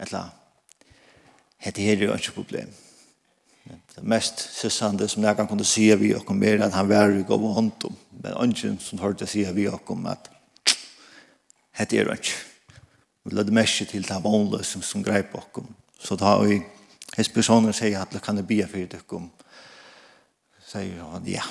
Eller, 0.00 0.30
dette 1.64 1.82
her 1.82 1.96
er 1.96 2.04
jo 2.04 2.14
ikke 2.14 2.32
problem. 2.32 2.72
Det 3.64 4.02
mest 4.02 4.40
søsande 4.60 5.08
som 5.08 5.22
jeg 5.22 5.36
kan 5.36 5.46
kunne 5.46 5.64
si 5.64 5.94
vi 5.94 6.14
og 6.14 6.36
mer 6.36 6.58
er 6.58 6.66
at 6.66 6.72
han 6.72 6.88
var 6.88 7.12
i 7.12 7.22
gav 7.22 7.38
hånd 7.38 7.84
om. 7.84 7.96
Men 8.22 8.34
ungen 8.34 8.80
som 8.80 8.98
hørte 8.98 9.26
si 9.26 9.44
vi 9.44 9.66
og 9.68 9.90
om 9.90 10.06
at 10.06 10.30
dette 11.78 11.96
er 11.96 12.04
jo 12.04 12.12
ikke. 12.12 12.32
Vi 13.24 13.34
lødde 13.34 13.52
mest 13.52 13.88
til 13.88 14.02
det 14.02 14.10
her 14.10 14.20
vanlige 14.20 14.64
som, 14.64 14.82
som 14.82 15.04
greip 15.04 15.34
om. 15.34 15.74
Så 15.98 16.16
da 16.16 16.24
har 16.24 16.44
vi 16.44 16.62
Hes 17.16 17.28
personer 17.28 17.72
sier 17.72 18.00
at 18.00 18.10
det 18.10 18.22
kan 18.22 18.36
det 18.36 18.46
bia 18.46 18.66
fyrir 18.66 18.88
dykkum 18.90 19.28
sier 20.64 21.04
hun 21.04 21.28
ja. 21.28 21.44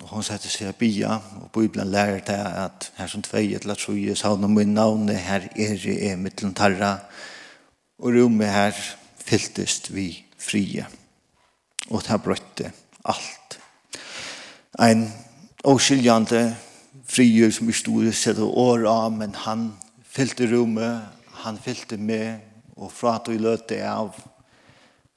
Og 0.00 0.06
hun 0.12 0.22
setter 0.22 0.52
seg 0.52 0.70
av 0.70 0.76
bia, 0.78 1.16
og 1.42 1.50
Bibelen 1.54 1.90
lærer 1.90 2.20
det 2.22 2.38
at 2.38 2.90
her 2.94 3.10
som 3.10 3.24
tvei 3.26 3.48
et 3.56 3.66
lagt 3.66 3.82
tro 3.82 3.94
i 3.98 4.14
saun 4.14 4.46
om 4.46 4.54
min 4.54 4.74
navn, 4.76 5.08
her 5.10 5.48
er 5.50 5.86
i 5.90 5.96
er 6.12 6.20
mittlen 6.20 6.54
tarra, 6.54 6.92
og 7.98 8.14
rommet 8.14 8.52
her 8.54 8.76
fyltest 9.18 9.90
vi 9.90 10.12
frie. 10.38 10.86
Og 11.90 12.04
det 12.04 12.12
har 12.12 12.22
brøtte 12.22 12.70
alt. 13.04 13.58
Ein 14.78 15.08
åskiljande 15.66 16.54
frie 17.10 17.50
som 17.52 17.68
i 17.68 17.74
store 17.74 18.12
sette 18.14 18.46
år 18.46 18.86
av, 18.86 19.10
men 19.12 19.34
han 19.34 19.72
fyllte 20.06 20.46
rommet, 20.52 21.02
han 21.42 21.58
fyllte 21.58 21.98
med, 21.98 22.38
og 22.78 22.92
fra 22.94 23.18
at 23.18 23.28
vi 23.28 23.42
løte 23.42 23.82
av, 23.90 24.14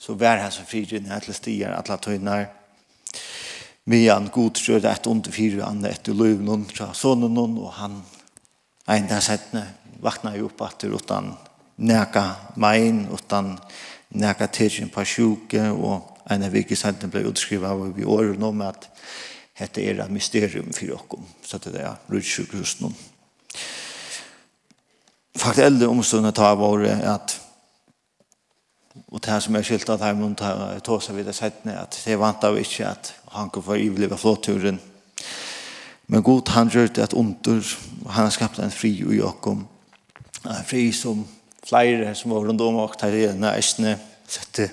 så 0.02 0.18
vær 0.18 0.42
han 0.42 0.52
som 0.52 0.66
frie, 0.66 1.00
nær 1.00 1.22
til 1.24 1.38
stier, 1.38 1.78
alle 1.78 2.02
tøyner, 2.02 2.50
Mian 3.86 4.30
god 4.32 4.56
tror 4.56 4.80
det 4.80 4.92
et 4.92 5.08
under 5.08 5.32
fire 5.32 5.66
andre 5.68 5.92
etter 5.92 6.16
løv 6.16 6.40
noen 6.44 6.64
fra 6.70 6.94
sonen 6.96 7.38
og 7.40 7.72
han 7.80 7.98
en 8.94 9.10
der 9.10 9.24
settene 9.24 9.66
vakna 10.04 10.36
jo 10.38 10.48
opp 10.48 10.62
at 10.64 10.84
det 10.84 10.92
utan 10.92 11.34
neka 11.84 12.24
mein 12.56 13.06
utan 13.12 13.58
neka 14.16 14.48
tidsin 14.48 14.92
på 14.94 15.04
sjuke 15.04 15.68
og 15.72 16.10
en 16.32 16.48
av 16.48 16.56
vikis 16.56 16.84
settene 16.86 17.12
ble 17.12 17.26
utskrivet 17.28 17.70
av 17.70 17.92
vi 17.96 18.08
året 18.08 18.40
nå 18.40 18.52
med 18.56 18.72
at 18.72 18.90
dette 19.60 19.84
er 19.84 20.00
et 20.00 20.12
mysterium 20.12 20.72
for 20.72 20.88
dere 20.88 21.24
så 21.44 21.60
det 21.60 21.82
er 21.84 22.00
rutsjukhus 22.10 22.80
noen. 22.82 22.96
Faktisk 25.34 25.66
eldre 25.66 25.90
omstående 25.92 26.32
tar 26.32 26.56
våre 26.56 26.96
at 27.10 27.36
Og 29.08 29.22
det 29.26 29.40
som 29.42 29.56
er 29.56 29.66
skilt 29.66 29.90
av 29.90 30.02
her 30.06 30.18
og 30.18 30.36
det 30.38 30.84
tog 30.86 31.02
seg 31.02 31.18
videre 31.18 31.34
settene, 31.34 31.80
at 31.82 31.98
det 32.06 32.18
vant 32.20 32.44
av 32.46 32.58
ikke 32.58 32.88
at 32.92 33.14
han 33.34 33.50
kunne 33.50 33.66
få 33.66 33.78
iveleve 33.82 34.18
flåturen. 34.18 34.80
Men 36.08 36.24
god 36.24 36.52
han 36.54 36.70
gjør 36.70 36.92
det 36.94 37.04
at 37.08 37.14
under, 37.14 37.64
han 38.10 38.28
har 38.28 38.34
skapt 38.34 38.60
en 38.60 38.72
fri 38.72 38.92
i 39.02 39.18
Jakob. 39.18 39.64
En 40.46 40.68
fri 40.68 40.92
som 40.92 41.26
flere 41.64 42.14
som 42.16 42.32
var 42.32 42.46
rundt 42.46 42.62
om 42.62 42.82
og 42.84 42.98
tar 43.00 43.16
igjen 43.16 43.44
av 43.44 43.58
æsene, 43.58 43.98
sette 44.30 44.70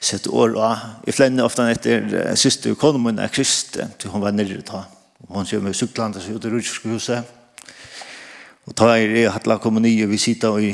sette 0.00 0.30
år 0.30 0.54
og 0.54 1.08
i 1.10 1.14
flenne 1.14 1.42
ofte 1.42 1.64
etter 1.72 2.36
siste 2.38 2.70
økonomen 2.70 3.18
er 3.18 3.32
kristen, 3.34 3.90
til 3.98 4.12
hun 4.12 4.22
var 4.22 4.34
nere 4.34 4.62
ta. 4.62 4.84
og 5.26 5.34
Hun 5.36 5.46
kommer 5.46 5.68
med 5.68 5.74
syklandet 5.74 6.22
seg 6.22 6.38
ut 6.38 6.46
i 6.46 6.52
Rutsjøshuset. 6.52 7.34
Og 8.68 8.76
tar 8.76 8.94
i 9.00 9.24
hattla 9.26 9.58
kommunie, 9.58 10.06
vi 10.06 10.18
sitter 10.20 10.58
i 10.58 10.72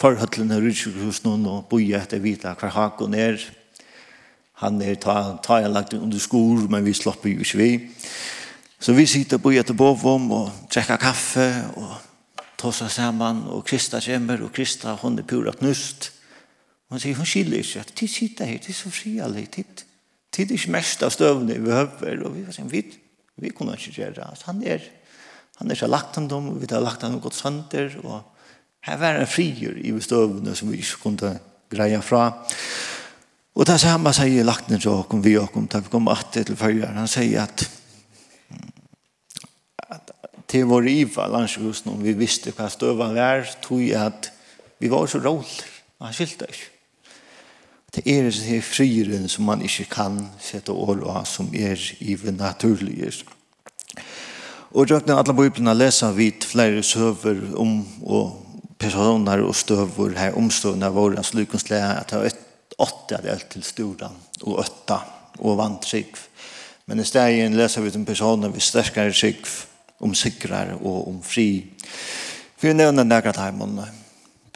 forhøtlene 0.00 0.58
rutsjukhusen 0.60 1.46
og 1.48 1.68
boie 1.70 1.96
etter 1.98 2.20
vita 2.20 2.54
hver 2.58 2.74
hakon 2.74 3.14
er. 3.16 3.40
Han 4.60 4.80
er 4.84 4.96
ta, 5.00 5.36
ta 5.44 5.60
jeg 5.60 5.72
lagt 5.72 5.94
under 5.96 6.20
skor, 6.20 6.66
men 6.72 6.84
vi 6.84 6.94
slapper 6.96 7.32
jo 7.32 7.44
ikke 7.44 7.60
vi. 7.60 7.70
Så 8.80 8.92
vi 8.96 9.06
sitter 9.08 9.40
på 9.40 9.52
vom 10.00 10.30
og 10.32 10.68
trekker 10.72 11.00
kaffe 11.00 11.48
og 11.76 11.96
tossa 12.60 12.88
saman 12.88 13.46
og 13.52 13.64
Krista 13.68 14.00
kommer 14.00 14.42
og 14.44 14.52
Krista 14.52 14.94
hon 15.00 15.18
er 15.18 15.28
pura 15.28 15.52
knust. 15.52 16.12
Hon 16.88 17.00
sier, 17.00 17.16
hon 17.16 17.26
skiljer 17.26 17.64
ikke 17.64 17.82
at 17.82 17.92
de 17.98 18.08
sitter 18.08 18.46
her, 18.46 18.60
de 18.62 18.70
er 18.70 18.76
så 18.76 18.92
frialig, 18.94 19.48
tid. 19.50 19.82
Tid 20.30 20.52
er 20.52 20.60
ikke 20.60 20.74
mest 20.76 21.02
av 21.02 21.10
støvne 21.10 21.56
vi 21.58 21.72
høver. 21.72 22.22
Og 22.22 22.36
vi 22.36 22.44
var 22.46 22.54
sånn, 22.54 22.70
vi, 22.70 22.84
vi 23.42 23.50
kunne 23.50 23.74
ikke 23.74 23.96
gjøre 23.96 24.14
det. 24.20 24.44
Han 24.46 24.62
er, 24.62 24.84
han 25.58 25.72
er 25.72 25.80
så 25.80 25.88
lagt 25.90 26.20
han 26.20 26.28
dem, 26.30 26.52
vi 26.60 26.68
har 26.70 26.84
lagt 26.84 27.02
han 27.02 27.16
något 27.16 27.26
godt 27.26 27.40
sønder 27.40 27.96
og 28.04 28.35
Her 28.86 29.00
var 29.00 29.18
en 29.18 29.26
frigjør 29.26 29.80
i 29.82 29.92
bestøvende 29.92 30.54
som 30.54 30.70
vi 30.70 30.78
ikke 30.78 31.00
kunne 31.02 31.32
greie 31.74 31.98
fra. 32.06 32.28
Og 33.56 33.66
det 33.66 33.80
samme 33.82 34.12
sier 34.14 34.46
Lakten 34.46 34.78
til 34.78 34.92
åkken, 34.92 35.24
vi 35.24 35.34
åkken, 35.40 35.66
da 35.72 35.80
vi 35.82 35.90
kom 35.90 36.06
alltid 36.12 36.46
til 36.46 36.58
følger. 36.60 36.92
Han 36.94 37.10
sier 37.10 37.48
at, 37.48 37.64
at 39.90 40.12
til 40.46 40.68
vår 40.70 40.86
iva, 40.92 41.26
landsjusen, 41.32 41.90
om 41.96 42.04
vi 42.04 42.14
visste 42.14 42.54
hva 42.54 42.68
støven 42.70 43.16
var, 43.16 43.48
tog 43.64 43.82
jeg 43.82 43.98
at 43.98 44.30
vi 44.78 44.92
var 44.92 45.10
så 45.10 45.18
rolig. 45.24 45.66
Han 46.04 46.14
skilte 46.14 46.46
ikke. 46.52 46.72
Det 47.96 48.04
er 48.12 48.28
det 48.28 48.44
her 48.44 48.60
frieren 48.62 49.28
som 49.32 49.48
man 49.48 49.62
ikke 49.64 49.88
kan 49.88 50.18
sette 50.38 50.70
år 50.70 51.00
av, 51.08 51.24
som 51.24 51.48
er 51.56 51.80
i 52.04 52.14
naturlige. 52.30 53.24
Og 54.76 54.84
jeg 54.84 54.92
røkner 54.92 55.16
alle 55.16 55.34
bøyblene 55.34 55.74
leser 55.74 56.12
vidt 56.12 56.44
flere 56.44 56.82
søver 56.84 57.40
om 57.56 57.80
og 58.04 58.45
personer 58.78 59.42
og 59.44 59.56
støver 59.56 60.16
her 60.18 60.36
omstående 60.38 60.88
av 60.88 60.96
våre 60.96 61.24
slukkenslære 61.24 62.00
at 62.00 62.12
det 62.12 62.22
var 62.22 62.86
åtte 62.86 63.18
av 63.18 63.24
det 63.24 63.36
til 63.52 63.64
storan 63.64 64.16
og 64.42 64.60
åtta 64.60 65.00
og 65.40 65.58
vant 65.58 65.84
skikv. 65.86 66.20
Men 66.86 67.00
i 67.00 67.06
stedet 67.08 67.54
leser 67.56 67.82
vi 67.82 67.94
om 67.98 68.06
personer 68.06 68.52
vi 68.52 68.62
sterkere 68.62 69.14
skikv 69.14 69.54
om 70.04 70.14
sikrare 70.14 70.76
og 70.76 71.08
om 71.08 71.22
fri. 71.24 71.64
Vi 72.60 72.72
nevner 72.72 73.04
nægge 73.04 73.32
timen. 73.36 73.80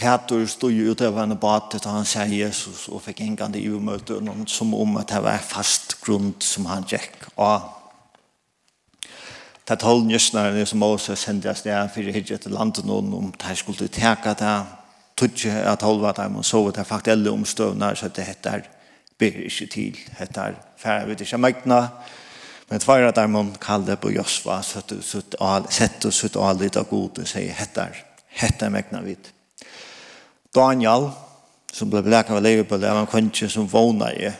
Peter 0.00 0.46
stod 0.48 0.72
jo 0.72 0.92
ute 0.92 1.08
av 1.08 1.18
henne 1.20 1.36
bate 1.36 1.80
da 1.82 1.92
han 1.92 2.08
sier 2.08 2.30
Jesus 2.32 2.86
og 2.88 3.02
fikk 3.04 3.20
engande 3.24 3.60
i 3.60 3.68
umøtene 3.68 4.46
som 4.48 4.72
om 4.76 4.96
at 5.00 5.12
det 5.12 5.20
var 5.24 5.42
fast 5.44 5.98
grund 6.04 6.40
som 6.44 6.68
han 6.70 6.86
gikk 6.88 7.28
av 7.36 7.79
ta 9.70 9.76
tolv 9.78 10.02
njøsnare 10.08 10.64
som 10.66 10.80
Moses 10.82 11.20
sendte 11.22 11.50
oss 11.52 11.60
ned 11.62 11.92
for 11.94 12.02
å 12.02 12.12
hitje 12.14 12.40
til 12.42 12.56
landet 12.56 12.86
noen 12.88 13.12
om 13.14 13.26
de 13.30 13.52
skulle 13.54 13.86
teka 13.86 14.32
det 14.34 14.54
tutsi 15.20 15.50
at 15.52 15.84
holva 15.86 16.10
dem 16.16 16.40
og 16.40 16.46
sove 16.48 16.72
det 16.74 16.86
faktuelle 16.88 17.30
omstøvna 17.30 17.92
så 17.94 18.08
det 18.10 18.26
heter 18.26 18.64
ber 19.20 19.36
ikke 19.44 19.68
til. 19.70 20.00
Heter 20.18 20.56
færre 20.80 21.06
vet 21.06 21.22
ikke 21.22 21.38
mekna 21.38 21.78
men 22.70 22.82
tvara 22.82 23.12
dem 23.14 23.36
om 23.38 23.54
kalde 23.62 23.94
på 24.00 24.10
Josva 24.16 24.58
sett 24.66 24.90
og 24.96 25.04
sutt 26.14 26.36
og 26.40 26.58
litt 26.58 26.78
av 26.80 26.90
god 26.90 27.22
og 27.22 27.30
sier 27.30 27.54
heter 27.54 27.94
heter 28.42 28.74
mekna 28.74 29.04
vid 29.06 29.30
Daniel 30.54 31.12
som 31.70 31.90
ble 31.92 32.02
blek 32.02 32.34
av 32.34 32.42
Liverpool 32.42 32.82
det 32.82 32.90
var 32.90 33.04
en 33.04 33.12
kanskje 33.14 33.52
som 33.54 33.70
vågna 33.70 34.10
i 34.18 34.34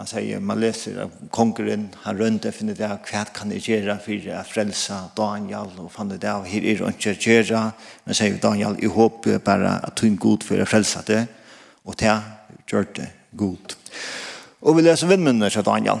Han 0.00 0.08
sier, 0.08 0.40
man 0.40 0.60
leser 0.60 1.02
av 1.04 1.10
kongeren, 1.34 1.90
han 2.06 2.16
rønte 2.16 2.48
og 2.48 2.56
finner 2.56 2.76
det, 2.78 2.86
av 2.88 3.02
hva 3.04 3.26
kan 3.36 3.50
jeg 3.52 3.66
gjøre 3.66 3.98
for 4.00 4.30
å 4.32 4.44
frelse 4.48 5.00
Daniel, 5.18 5.68
og 5.82 5.90
fann 5.92 6.14
det 6.14 6.24
av, 6.30 6.46
her 6.48 6.64
er 6.64 6.80
han 6.80 6.96
ikke 6.96 7.12
gjøre, 7.20 7.60
men 8.06 8.16
sier 8.16 8.38
Daniel, 8.40 8.78
jeg 8.80 8.94
håper 8.94 9.42
bare 9.44 9.74
at 9.84 10.00
hun 10.00 10.16
god 10.16 10.46
for 10.48 10.62
å 10.62 10.68
frelse 10.68 11.02
det, 11.10 11.20
og 11.84 11.98
det 12.00 12.14
gjør 12.72 12.88
det 12.96 13.10
god. 13.36 13.76
Og 14.62 14.78
vi 14.78 14.86
leser 14.86 15.12
vindmennene 15.12 15.52
til 15.52 15.66
Daniel, 15.66 16.00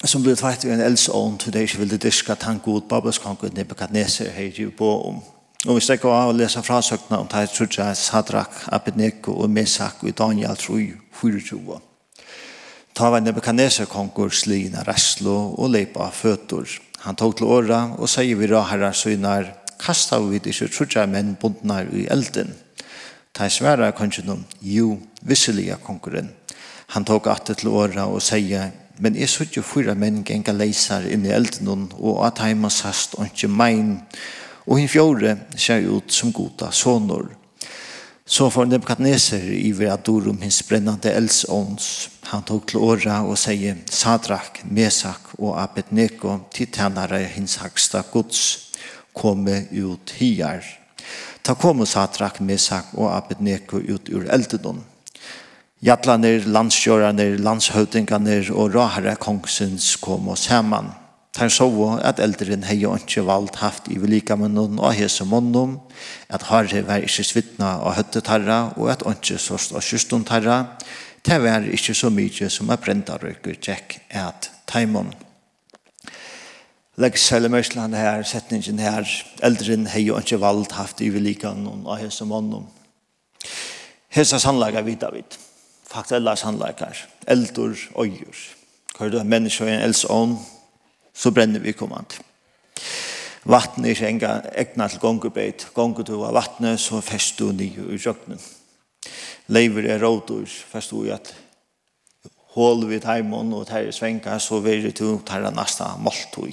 som 0.00 0.24
ble 0.24 0.32
tveit 0.38 0.64
i 0.64 0.72
en 0.72 0.80
eldsån, 0.80 1.36
til 1.42 1.52
det 1.52 1.66
ikke 1.66 1.82
ville 1.82 2.00
diske 2.00 2.32
at 2.32 2.48
han 2.48 2.62
god. 2.64 2.86
Babelskongen 2.88 3.52
Nebuchadnezzar 3.52 4.32
har 4.32 4.48
i 4.48 4.70
på 4.72 4.90
om. 5.10 5.20
Og 5.68 5.76
vi 5.76 5.84
stekker 5.84 6.08
av 6.08 6.30
å 6.30 6.38
lese 6.38 6.62
frasøkene 6.64 7.20
om 7.20 7.28
det, 7.28 7.50
tror 7.52 7.68
jeg 7.76 8.00
Sadrak, 8.00 8.62
Abednego 8.72 9.36
og 9.42 9.50
Mesak 9.52 10.00
og 10.00 10.16
Daniel 10.16 10.56
tror 10.56 10.80
jeg, 10.80 10.96
24. 11.20 11.89
Ta 13.00 13.08
var 13.10 13.20
Nebuchadnezzar 13.20 13.86
konkur 13.88 14.28
slina 14.28 14.82
ræslo 14.84 15.54
og 15.56 15.70
leipa 15.72 16.10
føtur. 16.12 16.68
Han 17.00 17.16
tog 17.16 17.32
til 17.38 17.46
åra 17.48 17.78
og 17.96 18.10
sier 18.12 18.36
vi 18.36 18.50
raharar 18.50 18.92
synar, 18.92 19.46
kasta 19.80 20.18
vi 20.20 20.36
disse 20.44 20.68
trutja 20.68 21.06
menn 21.08 21.30
bundnar 21.40 21.88
i 21.96 22.04
elden. 22.12 22.52
Ta 23.32 23.48
sværa 23.48 23.88
kongen 23.96 24.44
jo, 24.60 24.98
visseliga 25.22 25.78
konkurren. 25.80 26.28
Han 26.92 27.08
tog 27.08 27.30
atter 27.32 27.56
til 27.56 27.72
åra 27.72 28.04
og 28.04 28.20
sier, 28.20 28.68
men 28.98 29.16
jeg 29.16 29.32
sutt 29.32 29.56
jo 29.56 29.64
fyra 29.64 29.96
menn 29.96 30.20
genga 30.20 30.52
leisar 30.52 31.08
inn 31.08 31.24
i 31.24 31.32
elden 31.32 31.88
og 31.96 32.20
at 32.26 32.44
heima 32.44 32.68
sast 32.68 33.16
og 33.16 33.32
ikke 33.32 33.48
mein. 33.48 33.96
Og 34.68 34.76
hinn 34.76 34.92
fjore 34.92 35.38
ser 35.56 35.88
ut 35.88 36.12
som 36.12 36.36
goda 36.36 36.68
sonor. 36.68 37.39
Så 38.30 38.50
får 38.50 38.64
Nebukadneser 38.64 39.52
iver 39.52 39.86
att 39.86 40.04
Dorum 40.04 40.42
hins 40.42 40.68
brännande 40.68 41.12
eldsåns. 41.12 42.10
Han 42.20 42.42
tok 42.42 42.68
til 42.70 42.78
åra 42.78 43.16
og 43.26 43.34
sier 43.34 43.80
Sadrak, 43.90 44.60
Mesak 44.70 45.32
og 45.38 45.56
Abednego 45.58 46.36
til 46.54 46.70
tjänare 46.70 47.24
hins 47.34 47.56
haksta 47.58 48.04
gods 48.12 48.70
komme 49.18 49.64
ut 49.72 50.14
hier. 50.14 50.62
Ta 51.42 51.56
kom 51.58 51.82
Sadrak, 51.86 52.38
Mesak 52.40 52.94
og 52.94 53.10
Abednego 53.16 53.82
ut 53.82 54.08
ur 54.14 54.30
eldedom. 54.30 54.78
Jatlaner, 55.82 56.46
landsgöraner, 56.46 57.34
landshövdingarna 57.38 58.44
og 58.54 58.74
rahare 58.74 59.16
kongsens 59.18 59.96
kom 59.96 60.28
oss 60.28 60.46
hemman. 60.46 60.94
Tan 61.40 61.48
så 61.48 61.70
at 62.04 62.18
eldren 62.20 62.66
hei 62.68 62.82
og 62.84 62.98
ikke 63.00 63.22
valgt 63.24 63.62
haft 63.62 63.86
i 63.88 63.94
velika 63.96 64.34
munnen 64.36 64.76
og 64.76 64.92
hese 64.92 65.24
munnen, 65.24 65.78
at 66.28 66.42
harre 66.50 66.82
var 66.84 67.00
ikke 67.00 67.24
svittna 67.24 67.78
og 67.80 67.94
høtte 67.96 68.20
tarra, 68.20 68.74
og 68.76 68.90
at 68.92 69.06
ikke 69.08 69.38
såst 69.40 69.72
og 69.72 69.80
kyrstund 69.80 70.26
tarra, 70.28 70.76
det 71.24 71.38
var 71.40 71.64
ikke 71.64 71.96
så 71.96 72.10
mye 72.12 72.50
som 72.52 72.68
er 72.68 72.76
brenda 72.76 73.16
røyker 73.16 73.56
tjekk 73.56 73.96
at 74.10 74.50
taimon. 74.68 75.14
Legg 77.00 77.16
selv 77.16 77.48
mørsland 77.48 77.96
her, 77.96 78.20
setningen 78.22 78.84
her, 78.84 79.08
eldren 79.40 79.88
hei 79.88 80.10
og 80.10 80.20
ikke 80.20 80.42
valgt 80.44 80.76
haft 80.76 81.00
i 81.00 81.08
velika 81.08 81.56
munnen 81.56 81.88
og 81.88 82.02
hese 82.04 82.28
munnen. 82.28 82.68
Hesa 84.12 84.36
sannlaga 84.36 84.84
vita 84.84 85.08
vidt. 85.08 85.40
Fakta 85.88 86.20
ella 86.20 86.36
og 86.36 86.96
Eldur, 87.26 87.76
Hva 87.96 89.06
er 89.06 89.10
det? 89.10 89.26
Mennesker 89.26 89.64
og 89.64 89.70
en 89.72 89.86
eldsånd 89.88 90.40
så 91.14 91.30
brenner 91.30 91.60
vi 91.60 91.72
kommand. 91.72 92.18
Vatten 93.44 93.84
er 93.84 93.94
ikke 93.94 94.08
engang 94.08 94.48
egna 94.52 94.88
til 94.88 95.00
gongebeit. 95.00 95.68
Gonger 95.74 96.04
du 96.04 96.18
av 96.24 96.34
vattnet, 96.36 96.80
så 96.80 97.00
fest 97.00 97.38
du 97.38 97.52
nye 97.52 97.86
i 97.94 98.00
røknen. 98.00 98.40
Leiver 99.48 99.88
er 99.88 100.02
rådor, 100.02 100.44
fest 100.46 100.92
du 100.92 101.04
i 101.06 101.14
at 101.14 101.32
hål 102.54 102.84
vi 102.90 102.98
teimen 103.00 103.52
og 103.54 103.66
teir 103.70 103.90
svenka, 103.94 104.38
så 104.38 104.60
vil 104.60 104.90
du 104.90 105.18
teir 105.26 105.48
nasta 105.54 105.94
måltøy. 105.98 106.52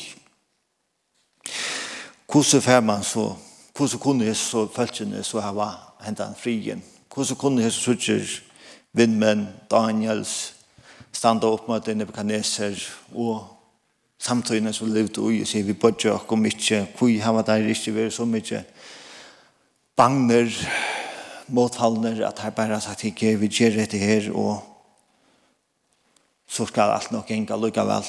Hvordan 2.27 2.61
fer 2.61 2.81
man 2.81 3.03
så, 3.03 3.33
hvordan 3.75 3.99
kunne 3.99 4.25
jeg 4.25 4.35
så 4.35 4.67
følgjene 4.67 5.23
så 5.23 5.41
hava 5.41 5.71
hentan 6.05 6.35
frien? 6.39 6.83
Hvordan 7.13 7.35
kunne 7.35 7.63
jeg 7.63 7.71
så 7.71 7.81
suttjer 7.81 8.25
vindmenn, 8.93 9.47
Daniels, 9.71 10.53
standa 11.11 11.47
opp 11.47 11.67
mot 11.67 11.87
Nebuchadnezzar 11.87 12.77
og 13.13 13.56
samtøyene 14.19 14.73
som 14.73 14.91
levde 14.91 15.21
ui, 15.21 15.41
og 15.41 15.47
sier 15.47 15.65
vi 15.67 15.77
bodde 15.77 16.11
og 16.11 16.31
om 16.33 16.45
ikke, 16.45 16.85
hvor 16.97 17.11
hava 17.23 17.43
der 17.45 17.69
ikke 17.69 17.95
vært 17.95 18.15
så 18.15 18.25
mykje 18.25 18.63
bagner, 19.97 20.51
motfallner, 21.47 22.21
at 22.27 22.39
her 22.39 22.49
bare 22.49 22.81
sagt 22.81 23.03
ikke, 23.07 23.37
vi 23.39 23.47
gjør 23.47 23.79
dette 23.79 23.97
her, 23.97 24.31
og 24.33 24.63
så 26.47 26.65
skal 26.65 26.93
alt 26.95 27.11
nok 27.11 27.31
enga 27.31 27.57
lykkevel. 27.59 28.05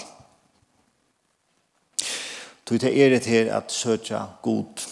Tog 2.67 2.81
det 2.81 2.93
er 2.93 3.15
det 3.15 3.27
her 3.27 3.53
at 3.57 3.73
søtja 3.73 4.21
god, 4.43 4.85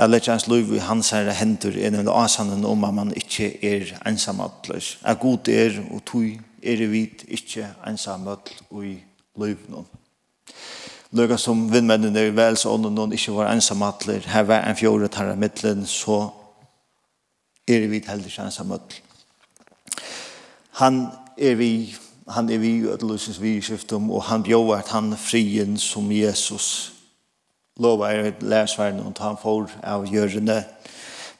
at 0.00 0.10
lette 0.10 0.30
hans 0.30 0.46
liv 0.48 0.72
i 0.74 0.80
hans 0.82 1.10
herre 1.12 1.34
hendur, 1.36 1.76
er 1.76 1.92
nemlig 1.92 2.14
asanen 2.14 2.64
om 2.64 2.84
at 2.84 2.94
man 2.94 3.12
ikke 3.16 3.50
er 3.60 3.92
ensamadløs. 4.08 4.98
At 5.04 5.20
god 5.20 5.48
er, 5.48 5.76
og 5.90 6.04
tog 6.04 6.24
er 6.62 6.86
vi 6.86 7.04
ikke 7.28 7.68
ensamadl 7.86 8.56
i 8.82 8.96
liv 9.36 9.68
noen. 9.68 9.86
Løga 11.14 11.36
som 11.38 11.66
vindmennene 11.72 12.26
i 12.26 12.32
velsånden 12.34 12.98
og 12.98 13.12
ikke 13.14 13.34
var 13.36 13.52
ensamatler, 13.52 14.26
her 14.26 14.42
var 14.42 14.64
en 14.66 14.76
fjoret 14.76 15.14
her 15.14 15.32
i 15.32 15.36
midtelen, 15.36 15.86
så 15.86 16.28
er 17.68 17.86
vi 17.88 18.02
heller 18.06 18.26
ikke 18.26 18.42
ensamatler. 18.42 19.00
Han 20.80 21.06
er 21.38 21.54
vi 21.54 21.96
han 22.28 22.48
er 22.50 22.58
vi 22.58 22.68
i 22.68 22.88
ødeløsens 22.88 23.42
vi 23.42 23.62
og 23.90 24.22
han 24.22 24.42
bjóar 24.42 24.78
at 24.78 24.88
han 24.88 25.16
frien 25.16 25.76
som 25.78 26.12
Jesus 26.12 26.94
lova 27.76 28.12
er 28.12 28.24
et 28.24 28.42
lærsverden, 28.42 29.00
og 29.00 29.14
han 29.18 29.36
får 29.42 29.70
av 29.82 30.06
gjørende. 30.06 30.64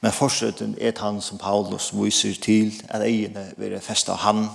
Men 0.01 0.11
fortsetten 0.11 0.75
er 0.81 0.93
han 0.99 1.21
som 1.21 1.37
Paulus 1.37 1.91
viser 1.95 2.35
til, 2.41 2.73
at 2.89 3.01
egene 3.01 3.47
vil 3.57 3.79
festa 3.81 4.13
han, 4.13 4.45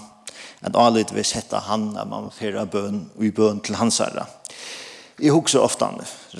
at 0.60 0.76
alle 0.76 1.06
vil 1.12 1.24
sette 1.24 1.56
han, 1.56 1.96
at 1.96 2.08
man 2.08 2.30
fyrir 2.32 2.64
bøn 2.64 3.10
og 3.16 3.24
i 3.24 3.30
bøn 3.30 3.60
til 3.60 3.74
hans 3.74 3.98
herre. 3.98 4.26
Jeg 5.20 5.34
husker 5.36 5.60
ofte, 5.60 5.84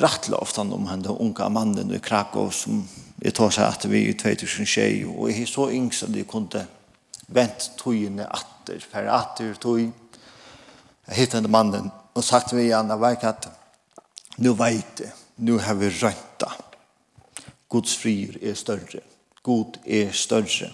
rettelig 0.00 0.38
ofte 0.40 0.62
om 0.64 0.86
han 0.88 1.02
den 1.04 1.16
unge 1.20 1.48
mannen 1.52 1.92
i 1.92 1.98
Krakow 2.00 2.48
som 2.54 2.78
jeg 3.20 3.34
tar 3.36 3.52
seg 3.52 3.66
at 3.66 3.84
vi 3.92 4.06
i 4.08 4.14
2006 4.16 5.04
og 5.10 5.26
jeg 5.28 5.42
er 5.42 5.50
så 5.50 5.66
yngst 5.68 6.06
at 6.06 6.16
jeg 6.16 6.28
kunne 6.30 6.62
vent 7.28 7.66
togene 7.76 8.24
atter, 8.24 8.80
for 8.80 9.10
atter 9.12 9.58
tog. 9.60 9.82
Jeg 9.82 11.18
hittet 11.18 11.44
den 11.44 11.52
mannen 11.52 11.90
og 12.14 12.24
sagt 12.24 12.54
vi 12.56 12.70
igjen, 12.70 12.88
jeg 12.88 13.02
vet 13.04 13.26
at 13.28 13.50
nå 14.40 14.54
vet 14.56 15.04
jeg, 15.04 15.12
nå 15.44 15.58
har 15.60 15.76
vi 15.76 15.92
rønta. 16.00 16.48
Guds 17.68 17.92
frier 18.00 18.40
er 18.40 18.56
større. 18.56 19.04
God 19.44 19.76
er 19.84 20.10
større. 20.16 20.72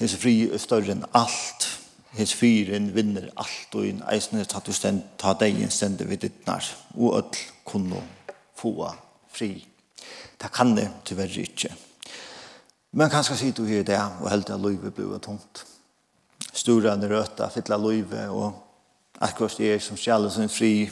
Hese 0.00 0.18
fri 0.18 0.34
er 0.50 0.58
større 0.58 0.96
enn 0.96 1.06
alt 1.14 1.68
hans 2.16 2.34
fyren 2.34 2.92
vinner 2.94 3.30
alt 3.36 3.74
og 3.74 3.86
inn 3.88 4.02
eisne 4.10 4.44
tatt 4.46 4.68
du 4.68 4.72
stend, 4.74 5.02
ta 5.18 5.34
deg 5.38 5.58
stende 5.72 6.06
vid 6.08 6.22
dittnar 6.24 6.66
og 6.94 7.18
ødel 7.18 7.40
kunne 7.66 8.02
få 8.56 8.90
fri. 9.32 9.66
Det 10.38 10.50
kan 10.52 10.74
det 10.76 10.88
tyverre 11.04 11.42
ikke. 11.42 11.72
Men 12.94 13.10
kanskje 13.10 13.36
sier 13.38 13.54
du 13.56 13.64
her 13.66 13.82
det, 13.82 13.98
og 14.20 14.30
helt 14.30 14.50
at 14.50 14.60
løyve 14.60 14.92
blir 14.94 15.18
tomt. 15.18 15.64
Storene 16.54 17.08
røta, 17.10 17.48
fytla 17.50 17.78
løyve, 17.80 18.28
og 18.30 18.52
akkurat 19.18 19.56
det 19.58 19.72
er 19.74 19.82
som 19.82 19.98
skjæler 19.98 20.30
sin 20.30 20.52
fri. 20.52 20.90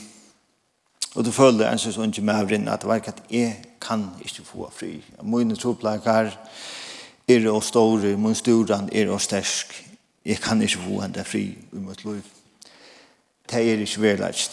Og 1.15 1.23
du 1.23 1.31
føler 1.31 1.69
en 1.69 1.79
sånn 1.79 2.11
ikke 2.11 2.25
med 2.25 2.41
avrinne 2.41 2.73
at 2.73 2.83
det 2.83 2.89
var 2.89 2.99
ikke 2.99 3.13
at 3.13 3.23
jeg 3.31 3.55
kan 3.83 4.09
ikke 4.25 4.43
få 4.47 4.67
fri. 4.73 4.97
Mine 5.23 5.55
troplager 5.55 6.33
er 7.27 7.47
og 7.51 7.63
store, 7.63 8.17
min 8.17 8.35
storan 8.35 8.89
er 8.91 9.11
og 9.13 9.21
stersk, 9.21 9.71
Jeg 10.25 10.39
kan 10.39 10.61
ikke 10.61 10.79
få 10.79 11.01
henne 11.01 11.23
fri 11.27 11.43
i 11.51 11.81
mitt 11.83 12.05
liv. 12.05 12.21
Det 13.49 13.59
er 13.59 13.81
ikke 13.83 14.01
verleis. 14.01 14.51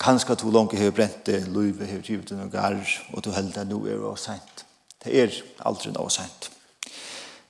Kanskje 0.00 0.34
to 0.34 0.50
langt 0.50 0.78
har 0.78 0.90
brent 0.90 1.26
det 1.26 1.46
livet, 1.48 1.88
har 1.88 2.02
givet 2.02 2.30
noen 2.34 2.50
garr, 2.50 2.82
og 3.12 3.24
du 3.24 3.30
held 3.30 3.52
det 3.54 3.68
nå 3.70 3.78
er 3.86 4.02
det 4.02 4.18
sent. 4.18 4.64
Det 5.04 5.14
er 5.22 5.36
aldri 5.64 5.92
noe 5.94 6.10
sent. 6.10 6.50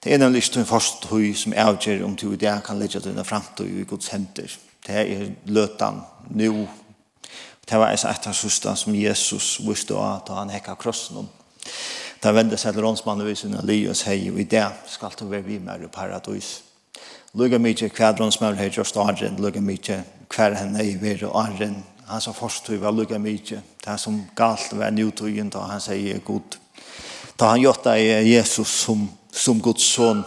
Det 0.04 0.12
er 0.12 0.20
nemlig 0.20 0.42
ikke 0.44 0.60
en 0.60 0.68
første 0.68 1.08
høy 1.08 1.32
som 1.32 1.54
avgjør 1.56 2.04
om 2.04 2.16
du 2.16 2.26
i 2.32 2.36
dag 2.36 2.60
kan 2.62 2.78
legge 2.78 3.00
dine 3.00 3.24
fremtid 3.24 3.70
i 3.80 3.86
Guds 3.88 4.10
hender. 4.12 4.52
Det 4.86 4.94
er 5.00 5.30
løtan 5.46 6.02
nå. 6.28 6.66
Det 7.64 7.78
var 7.80 7.94
et 7.94 8.26
av 8.28 8.36
søsta 8.36 8.74
som 8.76 8.94
Jesus 8.94 9.62
visste 9.64 9.96
at 9.96 10.28
han 10.28 10.52
hekka 10.52 10.76
krossen 10.76 11.22
om. 11.22 11.30
Da 12.20 12.34
vende 12.36 12.58
seg 12.60 12.76
til 12.76 12.84
rånsmannen 12.84 13.30
og 13.30 13.36
sin 13.36 13.56
li 13.64 13.80
og 13.88 13.96
sier, 13.96 14.36
i 14.36 14.44
dag 14.44 14.76
skal 14.88 15.16
du 15.16 15.24
være 15.30 15.48
vi 15.48 15.58
med 15.58 15.88
i 15.88 15.88
paradis. 15.88 16.58
Luga 17.34 17.58
mykje 17.58 17.88
kvadron 17.88 18.32
som 18.32 18.46
han 18.46 18.58
har 18.58 18.68
gjort 18.70 18.96
arren, 18.96 19.36
luga 19.42 19.60
mykje 19.60 19.96
hver 20.30 20.54
henne 20.54 20.84
i 20.86 20.92
vir 20.94 21.24
og 21.26 21.34
åren. 21.34 21.80
Han 22.06 22.20
sa 22.22 22.30
forstøy 22.30 22.76
var 22.78 22.94
luga 22.94 23.18
mykje. 23.18 23.58
Det 23.82 23.96
som 23.98 24.20
galt 24.38 24.70
var 24.78 24.94
njutøyen 24.94 25.50
da 25.50 25.64
han 25.66 25.82
sier 25.82 26.20
god. 26.22 26.58
Da 27.34 27.48
han 27.50 27.64
gjort 27.64 27.88
det 27.88 28.22
Jesus 28.28 28.76
som, 28.84 29.08
som 29.32 29.58
Guds 29.60 29.82
son. 29.82 30.22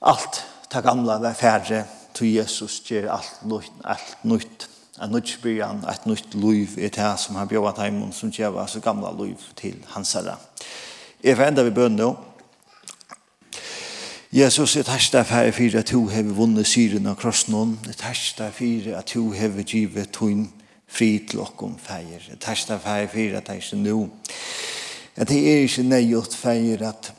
Alt 0.00 0.40
det 0.72 0.82
gamla 0.82 1.18
var 1.20 1.36
færre 1.36 1.84
til 2.16 2.38
Jesus 2.38 2.80
gjør 2.88 3.10
alt 3.18 3.44
nytt. 3.44 3.72
Alt 3.84 4.24
nytt. 4.24 4.68
En 5.02 5.12
nytt 5.12 5.38
byrjan, 5.42 5.84
et 5.88 6.06
nytt 6.06 6.34
liv 6.34 6.78
i 6.78 6.88
det 6.88 7.12
som 7.18 7.36
han 7.36 7.48
bjør 7.48 7.68
at 7.68 7.84
heimen 7.84 8.12
som 8.16 8.32
gjør 8.32 8.64
så 8.66 8.80
gamla 8.80 9.12
liv 9.20 9.40
til 9.56 9.76
hans 9.92 10.12
herre. 10.16 10.38
Jeg 11.24 11.36
får 11.36 11.52
enda 11.52 11.68
vi 11.68 11.76
bøn 11.76 12.00
nå. 12.00 12.14
Jesus, 14.32 14.76
et 14.76 14.88
hersta 14.88 15.20
færre 15.28 15.52
fyrir 15.52 15.82
at 15.82 15.90
du 15.92 16.06
hever 16.08 16.32
vunnet 16.32 16.64
syren 16.64 17.04
av 17.10 17.18
krossen, 17.20 17.74
et 17.84 18.00
hersta 18.00 18.46
fyrir 18.48 18.94
at 18.96 19.10
du 19.12 19.34
hever 19.36 19.60
givet 19.68 20.08
tun 20.16 20.46
fri 20.88 21.18
til 21.28 21.42
okkom 21.44 21.74
færre, 21.76 22.16
et 22.32 22.46
hersta 22.48 22.78
færre 22.80 23.10
fyrir 23.12 23.36
at 23.36 23.50
hersta 23.52 23.76
nu, 23.76 24.06
at 25.20 25.28
det 25.28 25.36
er 25.36 25.66
ikke 25.66 25.84
nøyot 25.84 26.32
færre 26.32 26.88
at 26.88 27.12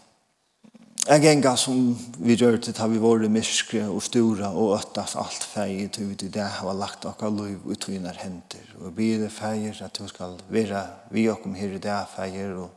jeg 1.03 1.21
genga 1.21 1.53
som 1.59 1.93
vi 2.17 2.33
rørte 2.41 2.73
tar 2.73 2.89
vi 2.89 2.97
våre 2.97 3.29
myskre 3.29 3.85
og 3.93 4.01
stora 4.01 4.49
og 4.49 4.73
øttas 4.79 5.13
alt 5.13 5.45
færre 5.53 5.87
til 5.93 6.09
vi 6.09 6.15
til 6.15 6.33
det 6.33 6.49
har 6.57 6.73
lagt 6.73 7.05
okka 7.05 7.29
liv 7.29 7.61
ut 7.61 7.89
vinar 7.91 8.17
henter, 8.25 8.65
og 8.79 8.89
jeg 8.89 8.95
blir 8.95 9.25
det 9.27 9.31
færre 9.31 9.75
at 9.85 9.99
du 9.99 10.07
skal 10.09 10.39
være 10.49 10.87
vi 11.11 11.29
okkom 11.29 11.53
her 11.61 11.77
i 11.77 11.83
det 11.83 12.05
færre 12.15 12.55
og 12.57 12.71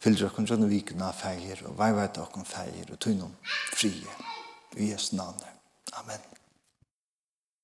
Fylgjer 0.00 0.30
okkon 0.30 0.46
sjønne 0.48 0.68
vikna 0.70 1.10
feir, 1.12 1.60
og 1.68 1.76
vei 1.76 1.90
veit 1.92 2.20
okkon 2.22 2.48
feir, 2.48 2.88
og 2.88 3.00
tog 3.04 3.18
noen 3.18 3.36
frie. 3.76 4.18
I 4.80 4.92
Jesu 4.94 5.16
navn. 5.18 5.42
Amen. 6.00 6.39